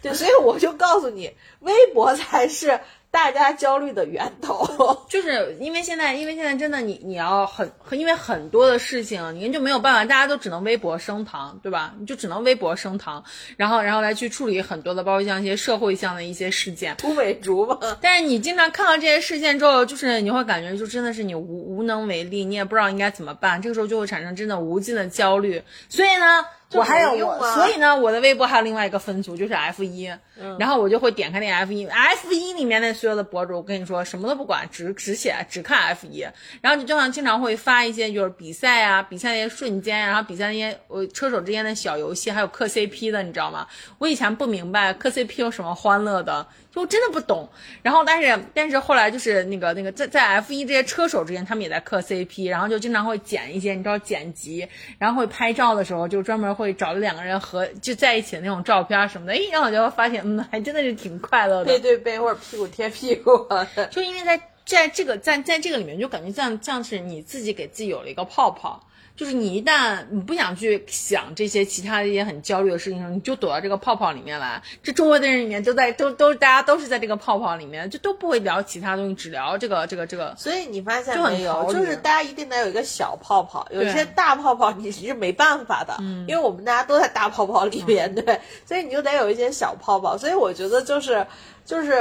[0.00, 2.80] 对，所以我就告诉你，微博才是
[3.16, 4.66] 大家焦虑的源头。
[5.08, 11.94] 就是因为现在，因为现在真的你你要很很，因为很多的事情你就没有办法，大家都只能微博升堂，对吧？
[11.98, 13.24] 你就只能微博升堂，
[13.56, 16.94] 然后然后来去处理很多的，包括像一些社会上的一些事件。
[16.96, 25.62] 土匪竹嘛， 但是你经常看到这些事件之后，就是你会感觉就真的是你无无能为力，你也不知道应该怎么办，这个时候就会产生真的无尽的焦虑。
[25.88, 30.10] 所以呢，这我还有我，所以呢，我的微博还有另外一个分组，就是 F 一、
[30.58, 36.26] 然后我就会点开那 F 一，F 一里面那所有的博主，我跟你说什么都不管，只只写只看 F 一，
[36.60, 43.66] 然后就经常经常会发一些就是比赛啊，比赛那些瞬间，然后比赛那些呃车手之间的小游戏，还有磕 CP 的，你知道吗？
[43.98, 46.46] 我以前不明白磕 CP 有什么欢乐的。
[46.76, 47.48] 就真的不懂，
[47.82, 54.68] 然后但是但是后来就是那个那个在在 F 一这些车手之间，他们也在磕 CP，然后就经常会剪一些你知道剪辑，
[54.98, 61.64] 然后会拍照的时候就专门会找两个人合就在一起的那种照片什么的，哎，然后我就会发现嗯，还真的是挺快乐的。
[61.64, 63.48] 背对背或者屁股贴屁股。
[63.90, 68.85] 就因为在在这个在在这个里面，就感觉像像是你自己给自己有了一个泡泡。
[69.16, 74.62] 就是你一旦你不想去想这些其他的一些很焦虑的事情的时候，你就躲到这个泡泡里面来。
[74.82, 80.34] 这周围的人里面都在都都大家都是在这个泡泡里面，就都不会聊其他东西，只聊这个这个这个。
[80.36, 85.96] 所以你发现没有，就是大家一定得有一个小泡泡，有些大泡泡你是没办法的，
[86.28, 90.18] 因为我们大家都在大泡泡里面，对，所以你就得有一些小泡泡。
[90.18, 91.26] 所以我觉得就是
[91.66, 91.92] 就是，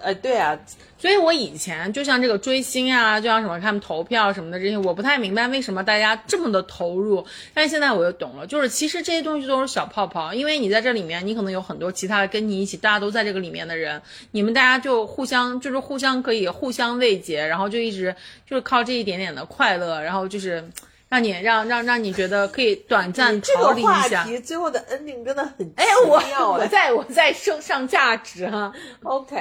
[0.00, 0.56] 呃，对啊，
[0.96, 7.26] 所以我以前就像这个追星啊，就像什么看投票什么的这些，我不太明白为什么大家这么的投入。
[7.52, 14.00] 但现在我又懂了，就是其实这些东西都是小泡泡，因为你在这里面，你可能有很多其他的跟你一起，大家都在这个里面的人，
[14.30, 18.14] 你们大家就互相就是互相可以互相慰藉，然后就一直
[18.48, 20.64] 就是靠这一点点的快乐，然后就是
[21.12, 24.24] 让你让让让你觉得可以短暂这逃离一个话下。
[24.24, 29.36] 题最后的 ending 真的很哎，我奇妙哎我在我在升上价值哈、OK，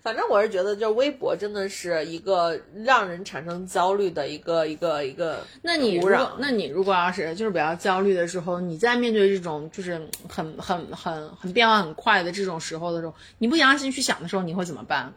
[0.00, 15.12] 反正我是觉得，就是微博真的是一个让人产生焦虑的一个一个一个那你如果，那你如果要是就是比较焦虑的时候，你在面对这种就是很很很很变化很快的这种时候的时候，你不扬心去想的时候，你会怎么办？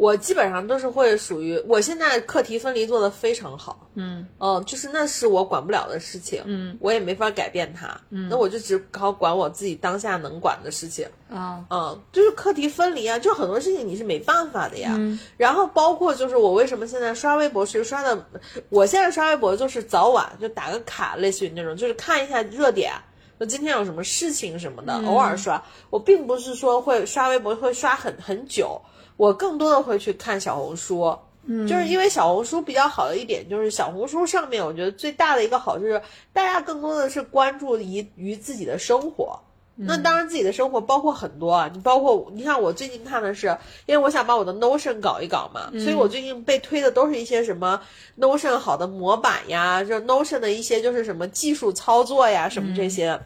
[0.00, 14.94] 我基本上都是会属于，我现在课题分离做得非常好，嗯嗯，就是那是我管不了的事情，嗯，我也没法改变它，嗯，那我就只好管我自己当下能管的事情，啊嗯，就是课题分离啊，就很多事情你是没办法的呀。
[14.96, 18.26] 嗯然后包括就是我为什么现在刷微博是刷的，
[18.70, 22.92] 我现在刷微博就是早晚就打个卡，类似于那种，就是看一下热点。
[23.38, 25.62] 就今天有什么事情什么的，偶尔刷。
[25.88, 28.78] 我并不是说会刷微博会刷很很久，
[29.20, 31.14] 我更多的会去看小红书。
[31.44, 36.00] 嗯，就是因为小红书比较好的一点，就是小红书上面，我觉得最大的一个好就是
[36.32, 39.38] 大家更多的是关注于于自己的生活。
[39.76, 43.48] 那当然，自己的生活包括很多啊，你包括你看，我最近看的是，
[43.84, 47.78] 因为我想把我的 Notion 搞一搞嘛，所以我最近被推的都是一些什么
[48.18, 53.20] Notion 好的模板呀，就是 Notion 的一些就是什么技术操作呀，什么这些，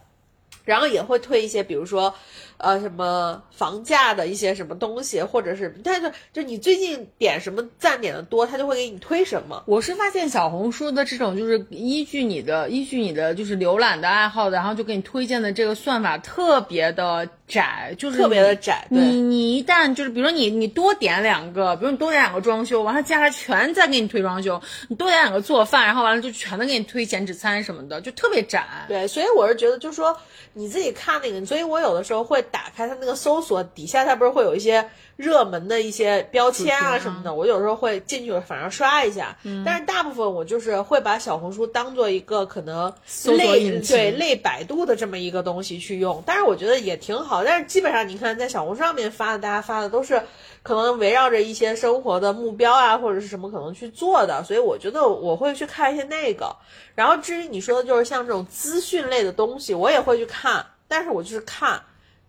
[0.64, 2.12] 然后也会推一些，比如说。
[2.56, 9.62] 呃，什么房价的一些什么东西，或者是，但是就你最近点什么赞点的多，他就会给你推什么。
[9.66, 28.64] 我是发现小红书的这种就是依据你的依据你的就是浏览的爱好的，然后就给你推荐的这个算法特别的窄，就是特别的窄对你你一旦就是比如说你你多点两个，比如你多点两个装修，完了接下来全在给你推装修，你多点两个做饭，然后完了就全都给你推减脂餐什么的，就特别窄。
[28.88, 30.16] 对，所以我是觉得，就是说
[30.52, 42.92] 你自己看那个，所以我有的时候会打开它那个搜索底下，它不是会有一些热门的一些标签啊什么的，我有时候会进去反正刷一下，但是大部分我就是会把小红书当做一个可能
[43.26, 50.20] 类对类百度的这么一个东西去用，但是我觉得也挺好，但是基本上你看在小红书上面发的，大家发的都是
[50.62, 56.54] 可能围绕着一些生活的目标啊或者是什么可能去做的，所以我觉得我会去看一些那个。
[56.94, 61.82] 然后至于你说的就是像这种资讯类的东西，我也会去看，但是我就是看，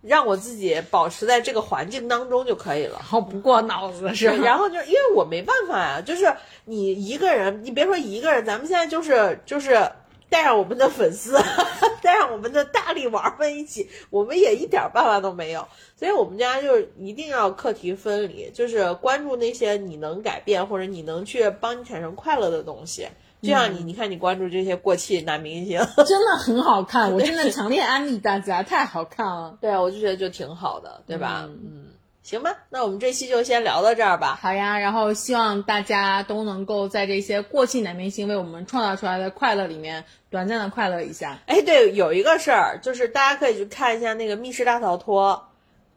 [0.06, 2.97] 让我自己保持在这个环境当中就可以了。
[2.99, 4.28] 然后不过脑子是？
[4.28, 6.32] 然后就是因为我没办法呀、就是
[6.66, 9.91] 你一个人，你别说一个人，咱们现在就是就是
[10.30, 11.38] 带上我们的粉丝，
[12.01, 15.68] 带上我们的大力丸儿们一起，我们也一点儿办法都没有。
[15.95, 23.08] 所以我们家就是一定要课题分离，就是关注那些你能改变或者你能去帮你产生快乐的东西。
[23.46, 29.58] 就像你，你看你关注这些过气男明星， 真的很好看，我真的强烈安利大家，太好看了。
[29.62, 31.43] 对啊，我就觉得就挺好的，对吧？
[31.48, 31.86] 嗯，
[32.24, 34.39] 行吧，那我们这期就先聊到这儿吧。
[34.41, 41.39] 好呀，然后希望大家都能够在这些过气男明星为我们创造出来的快乐里面，短暂的快乐一下。
[41.46, 45.48] 哎，对，有一个事儿，就是大家可以去看一下那个《密室大逃脱》，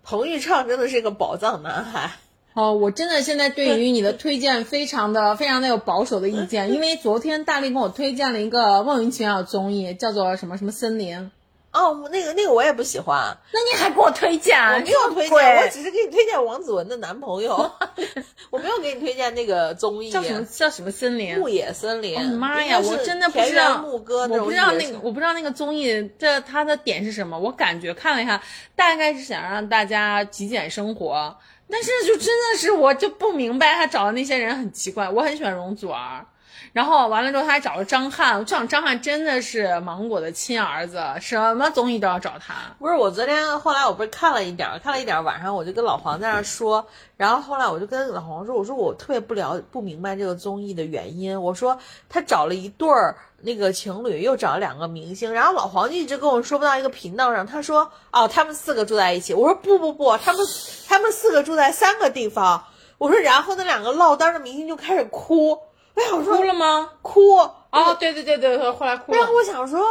[0.06, 2.10] 彭昱畅真的是一个宝藏男孩。
[2.58, 11.30] 哦，我真的现在对于你的推荐非常的非常的有保守的意见，因为昨天大力跟我推荐了一个莫名其妙的综艺，叫做什么什么森林。
[11.70, 14.58] 哦，那个那个我也不喜欢，那你还给我推荐？
[14.74, 17.70] 我没有推荐，我只是给你推荐王子文的男朋友，
[18.50, 20.10] 我没有给你推荐那个综艺。
[20.10, 21.38] 叫什么叫什么森林？
[21.38, 22.16] 牧野森林。
[22.18, 27.38] 哦妈呀，我真的不知道牧歌我不知道那个，我不知道那个综艺这它的点是什么。
[27.38, 28.42] 我感觉看了一下，
[28.74, 31.36] 大概是想让大家极简生活，
[31.70, 35.08] 但是就真的是我就不明白他找的那些人很奇怪。
[35.08, 36.24] 我很喜欢容祖儿。
[36.72, 38.44] 然后完了之后，他还找了张翰。
[38.44, 42.54] 这样张翰真的是芒果的亲儿子，什么综艺都要找他。
[42.78, 60.44] 不是我昨天后来我不是看了一点，看了一点，晚上我就跟老黄在那说，然后后来我就跟老黄说，我说我特别不了不明白这个综艺的原因，我说他找了一对儿那个情侣，又找了两个明星，然后老黄就一直跟我说不到一个频道上，他说哦他们四个住在一起，我说不不不，他们
[60.86, 62.64] 他们四个住在三个地方，
[62.98, 65.58] 我说然后那两个落单的明星就开始哭，
[65.94, 66.90] 哎呀我说哭了吗？
[67.02, 67.36] 哭
[67.70, 69.34] 哦，对对对对，后来哭了然后。
[69.34, 69.86] 我想说，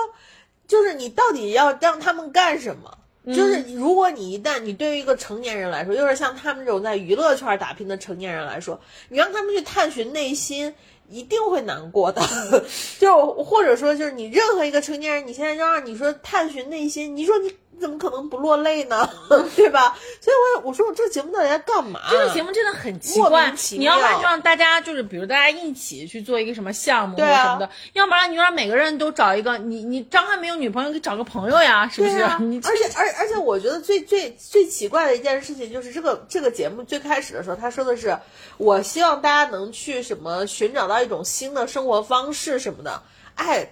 [0.67, 2.97] 就是你到底要让他们干什么？
[3.27, 8.79] 就是如果你一旦你对于一个成年人来说，又是像他们这种在娱乐圈打拼的成年人来说，
[9.09, 10.73] 你让他们去探寻内心，
[11.10, 12.22] 一定会难过的。
[12.99, 19.09] 就或者说，就是你任何一个成年人，你现在让你说探寻内心，你说你怎么可能不落泪呢？
[19.55, 19.97] 对吧？
[20.21, 21.99] 所以我我说我这个节目到底在干嘛？
[22.09, 32.15] 这个节目真的很奇怪你要不然就让大家就是，比如大家一起去做一个什么项目啊什么的，要不然你就让每个人都找一个，你你张翰没有女朋友，给找个朋友呀，是不是？
[32.15, 38.17] 对啊 你，而且而而且我觉得最最最奇怪的一件事情就是这个这个节目最开始的时候，他说的是，
[38.57, 43.01] 我希望大家能去什么寻找到一种新的生活方式什么的，
[43.36, 43.69] 哎。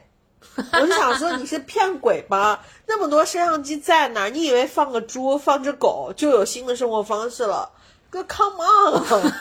[0.73, 2.63] 我就想说你是骗鬼吧？
[2.87, 7.69] 那么多摄像机在哪儿，你以为放个猪、放只狗就有新的生活方式了？
[8.09, 9.31] 哥，come on！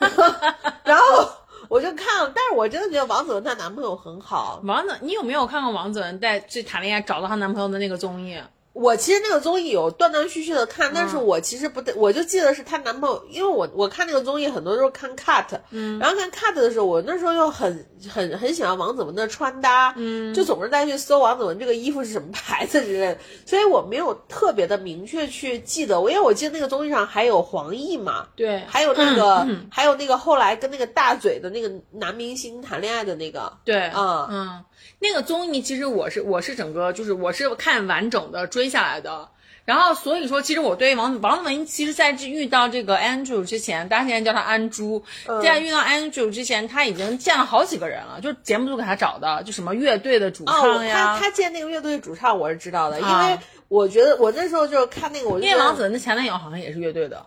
[0.84, 1.28] 然后
[1.68, 8.40] 我就看了，但是我真的觉得王子文她男朋友很好，王子，你有没有看过王子文在去谈恋爱找到她男朋友的那个综艺？
[8.72, 34.64] 我其实那个综艺有断断续续的看，但是我其实不对，我就记得是她男朋友，因为我我看那个综艺很多都是看 cut，嗯，然后看 cut 的时候，我那时候又很很很喜欢王子文的穿搭，嗯，就总是在去搜王子文这个衣服是什么牌子之类的，所以我没有特别的明确去记得，我因为我记得那个综艺上还有黄奕嘛，对，还有那个、还有那个后来跟那个大嘴的那个男明星谈恋爱的那个，对，啊嗯，
[35.02, 39.28] 那个综艺其实我是我是整个就是我是看完整的追下来的。
[39.64, 45.04] 然后所以说，其实我对王子王子文，其实在这遇到这个 Andrew 之前，大家现在叫他安珠，
[45.40, 53.38] 在遇到 Andrew 之前，他已经见了好几个人了，就节目组给他找的，就什么乐队的主唱呀，他他见那个乐队主唱我是知道的，因啊为
[53.68, 57.24] 我觉得我那时候就是看那个，我因为王子文的前男友好像也是乐队的，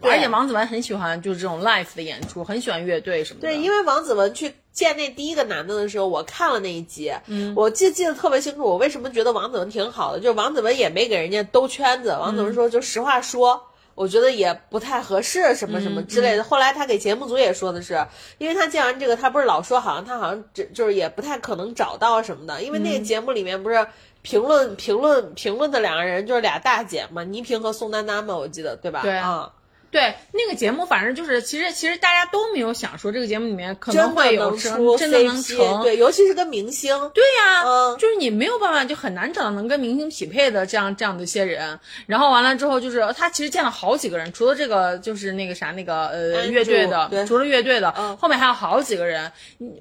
[0.00, 3.48] 对而且王子文很喜欢就是这种 live 的演出，很喜欢乐队什么的。
[3.48, 8.64] 对，因为王子文去见那第一个男的的时候，我看了那一集，嗯，我记记得特别清楚。
[8.64, 10.20] 我为什么觉得王子文挺好的？
[10.20, 13.60] 就是王子文也没给人家兜圈子，王子文说就实话说。
[13.96, 16.42] 我觉得也不太合适，什么什么之类的。
[16.42, 18.02] 后来他给节目组也说的是，
[18.38, 23.86] 因为他见完这个，他不是老说好像他好像只就是也不太可能找到什么的，因为那个节目里面不是
[24.22, 29.02] 评论评论评论的两个人就是俩大姐嘛，倪萍和宋丹丹嘛，我记得对吧？
[29.02, 29.52] 对啊。
[29.90, 34.56] 对那个节目，反正就是其实其实大家都没有想说这个节目里面可能会有
[34.96, 41.78] 真的能成，对，尤其是跟明星，对呀、嗯就是你没有办法，就很难找到能跟明星匹配的这样这样的一些人。
[42.06, 49.30] 然后完了之后，就是他其实见了好几个人，除了这个就是那个啥那个呃乐队的，除了乐队的，嗯后面还有好几个人。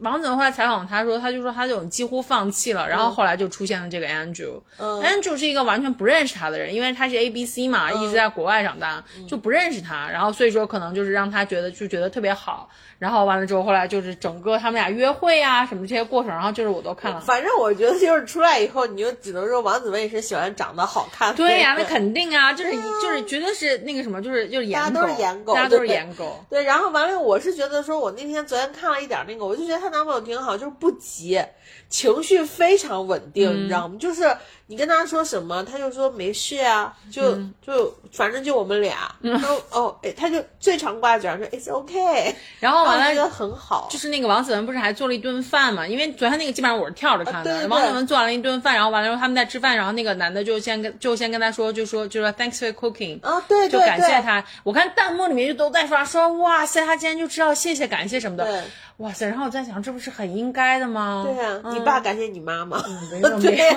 [0.01, 4.59] 王子文后来采访他说，他就说他就几乎放弃了，然后后来就出现了这个 Andrew。
[4.77, 9.98] 嗯 Andrew 是一个完全不认识他的人，因为他是 A B C 嘛，一直在国外长大，就不认识他。
[10.05, 17.19] 他，然后所以说可能就是让他觉得就觉得特别好，然后完了之后后来就是整个他们俩约会啊什么这些过程，然后就是我都看了。
[17.19, 21.35] 反正我觉得就是出来以后，你就只能说王子文也是喜欢长得好看。
[21.35, 26.45] 对呀、那肯定啊，就是就是绝对是那个什么，就是就是颜狗，大家都是颜狗大家都是对颜狗。
[26.49, 31.41] 对，然后完了，我是觉得说，我那天昨天看了一点那个，我就觉得她男朋友挺好，就是不急，
[31.89, 33.95] 情绪非常稳定，你知道吗？
[33.99, 34.23] 就是
[34.69, 45.87] 你跟他说什么，他就说没事啊，就、就反正就我们俩，然后哦，哎，他就最常挂嘴上说 it's okay， 然后完了我觉得很好，就是那个王子文不是还做了一顿饭嘛？
[45.87, 47.39] 因为昨天那个基本上我是跳着看的。
[47.39, 54.43] 啊对对对王子文做完了一顿饭，然后完了之后他们在吃饭，然后那个男的就先跟就先跟他说，就说就说 Thanks for cooking，、啊，对对就感谢他。
[54.63, 58.61] 我看弹幕里面就都在刷说哇塞，他今天就知道谢谢感谢什么的对，
[58.97, 59.25] 哇塞！
[59.27, 61.25] 然后我在想，这不是很应该的吗？
[61.25, 63.69] 对呀、嗯你爸感谢你妈妈，没有 没对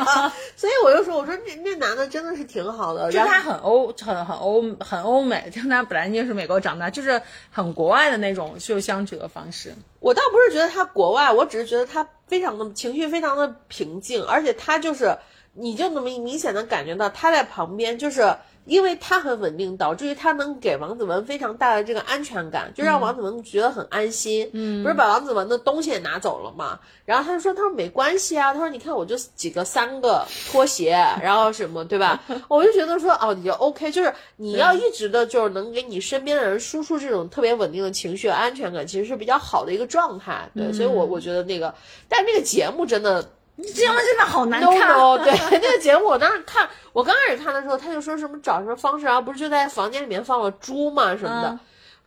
[0.57, 7.20] 所以我就说，我说那那男的真的是挺好的，就他很欧，很很欧，很欧美，就他本来就是美国长大，就是
[7.50, 9.74] 很国外的那种就相处的方式。
[10.00, 15.16] 我倒不是觉得他国外，我只是觉得他非常的情绪非常的平静，而且他就是，
[15.54, 18.34] 你就能明明显的感觉到他在旁边，就是
[18.64, 24.48] 因为他很稳定，导致于他能给王子文非常大的这个安全感，就让王子文觉得很安心。
[24.52, 26.78] 嗯，不是把王子文的东西也拿走了嘛？
[27.04, 30.90] 然后他就说，他说没关系啊，他说你看我就几个三个拖鞋，
[31.22, 32.22] 然后什么对吧？
[32.48, 40.48] 我就觉得说哦，你就 OK，就是你要一直的就是能给你身边的人输出这种特别稳定的情绪和安全感，其实是比较好的一个状态。
[40.54, 41.74] 对，所以我我觉得那个，
[42.08, 43.28] 但是那个节目真的
[43.74, 44.88] 这样真的好难看。
[44.98, 51.58] no，对 那个节目我当时看，我刚开始看的时候，他就说什么找什么方式，然后不是就在房间里面放了猪嘛什么的，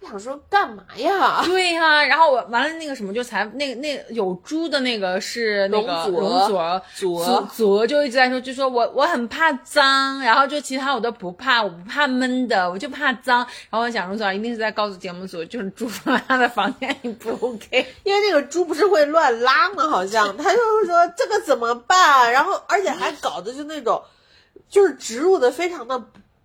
[0.06, 1.42] 想说干嘛呀？
[1.46, 13.40] 对呀、然后我完了那个什么就才那个那有猪的那个是那个容祖儿祖祖就一直在说，就说我我很怕脏，然后就其他我都不怕，我不怕闷的，我就怕脏。
[13.70, 17.86] 然后我想容祖儿一定是在告诉节目组，就是猪放在他的房间里不 OK。
[18.04, 19.90] 因为那个猪不是会乱拉吗？
[19.90, 22.32] 好像他就是说这个怎么办？
[22.32, 24.02] 然后而且还搞的就那种，
[24.70, 26.02] 就是植入的非常的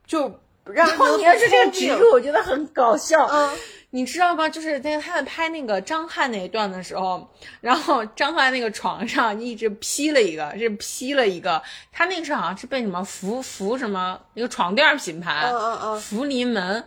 [0.07, 3.27] 就让人觉得你要是这个植入，我觉得很搞笑。
[3.27, 3.51] 嗯，
[3.91, 4.49] 你知道吗？
[4.49, 7.29] 就是那个他在拍那个张翰那一段的时候，
[7.61, 16.85] 然后张翰那个床上一直披了一个，是披了一个，他那个是好像是被什么福福什么一个床垫品牌，嗯嗯嗯福临门，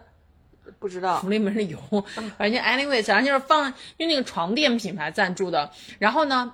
[0.80, 1.78] 不知道福临门是油，
[2.38, 5.71] 反正 anyways，反正就是放用那个床垫品牌赞助的。
[5.99, 6.53] 然后呢，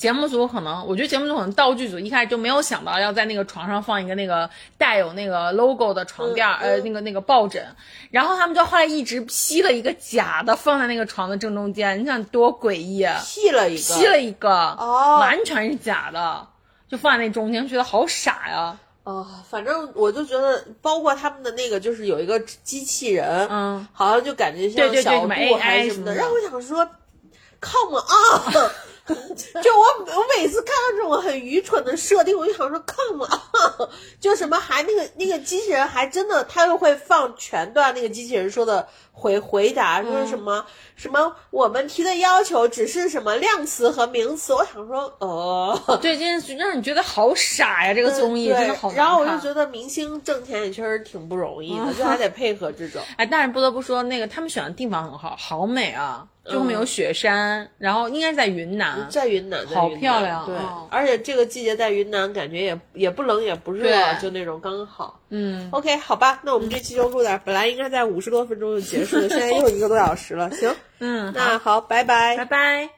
[0.00, 4.48] 节目组可能，我觉得节目组可能道具组一开始就没有想到要在那个床上放一个那个
[4.78, 7.62] 带有那个 logo 的床垫，呃，那个那个抱枕。
[8.10, 16.48] 然后他们就后来一直披了一个假的放在那个床的正中间，你想多诡异啊！P 了一个，P 了一个，哦完全是假的，
[16.88, 18.78] 就放在那中间，觉得好傻呀。
[19.04, 26.88] 哦，反正我就觉得，包括他们的那个，就是有一个机器人，嗯，好像就感觉像小度 AI 还是什么的，什么的让我想说
[27.60, 28.70] ，come on，
[29.62, 29.84] 就我
[30.16, 33.28] 我每次看到这种很愚蠢的设定，我就想说看了
[34.20, 38.88] 就什么还那个那个机器人还真的，他又会放全段那个机器人说的
[39.20, 40.64] 回回答，说什么、
[40.96, 45.98] 什么我们提的要求只是什么量词和名词，我想说呃。
[46.00, 47.92] 对，这件事让你觉得好傻呀！
[47.92, 48.90] 这个综艺对真的好。
[48.92, 53.02] 然后我就觉得明星挣钱也确实挺不容易的，就还得配合这种。
[53.18, 56.26] 哎，但是不得不说，那个他们选的地方很好，好美啊！
[56.46, 59.06] 就后面有雪山，然后应该在云南。
[59.10, 65.19] 在云南，好漂亮对，嗯而且这个季节在云南，感觉也也不冷也不热，就那种刚好。
[65.30, 70.50] 嗯，OK，好吧，那我们这期就录点儿，本来应该在五十多分钟就结束了， 现在又一个多小时了。
[70.50, 72.90] 行，嗯，那好，拜拜拜拜。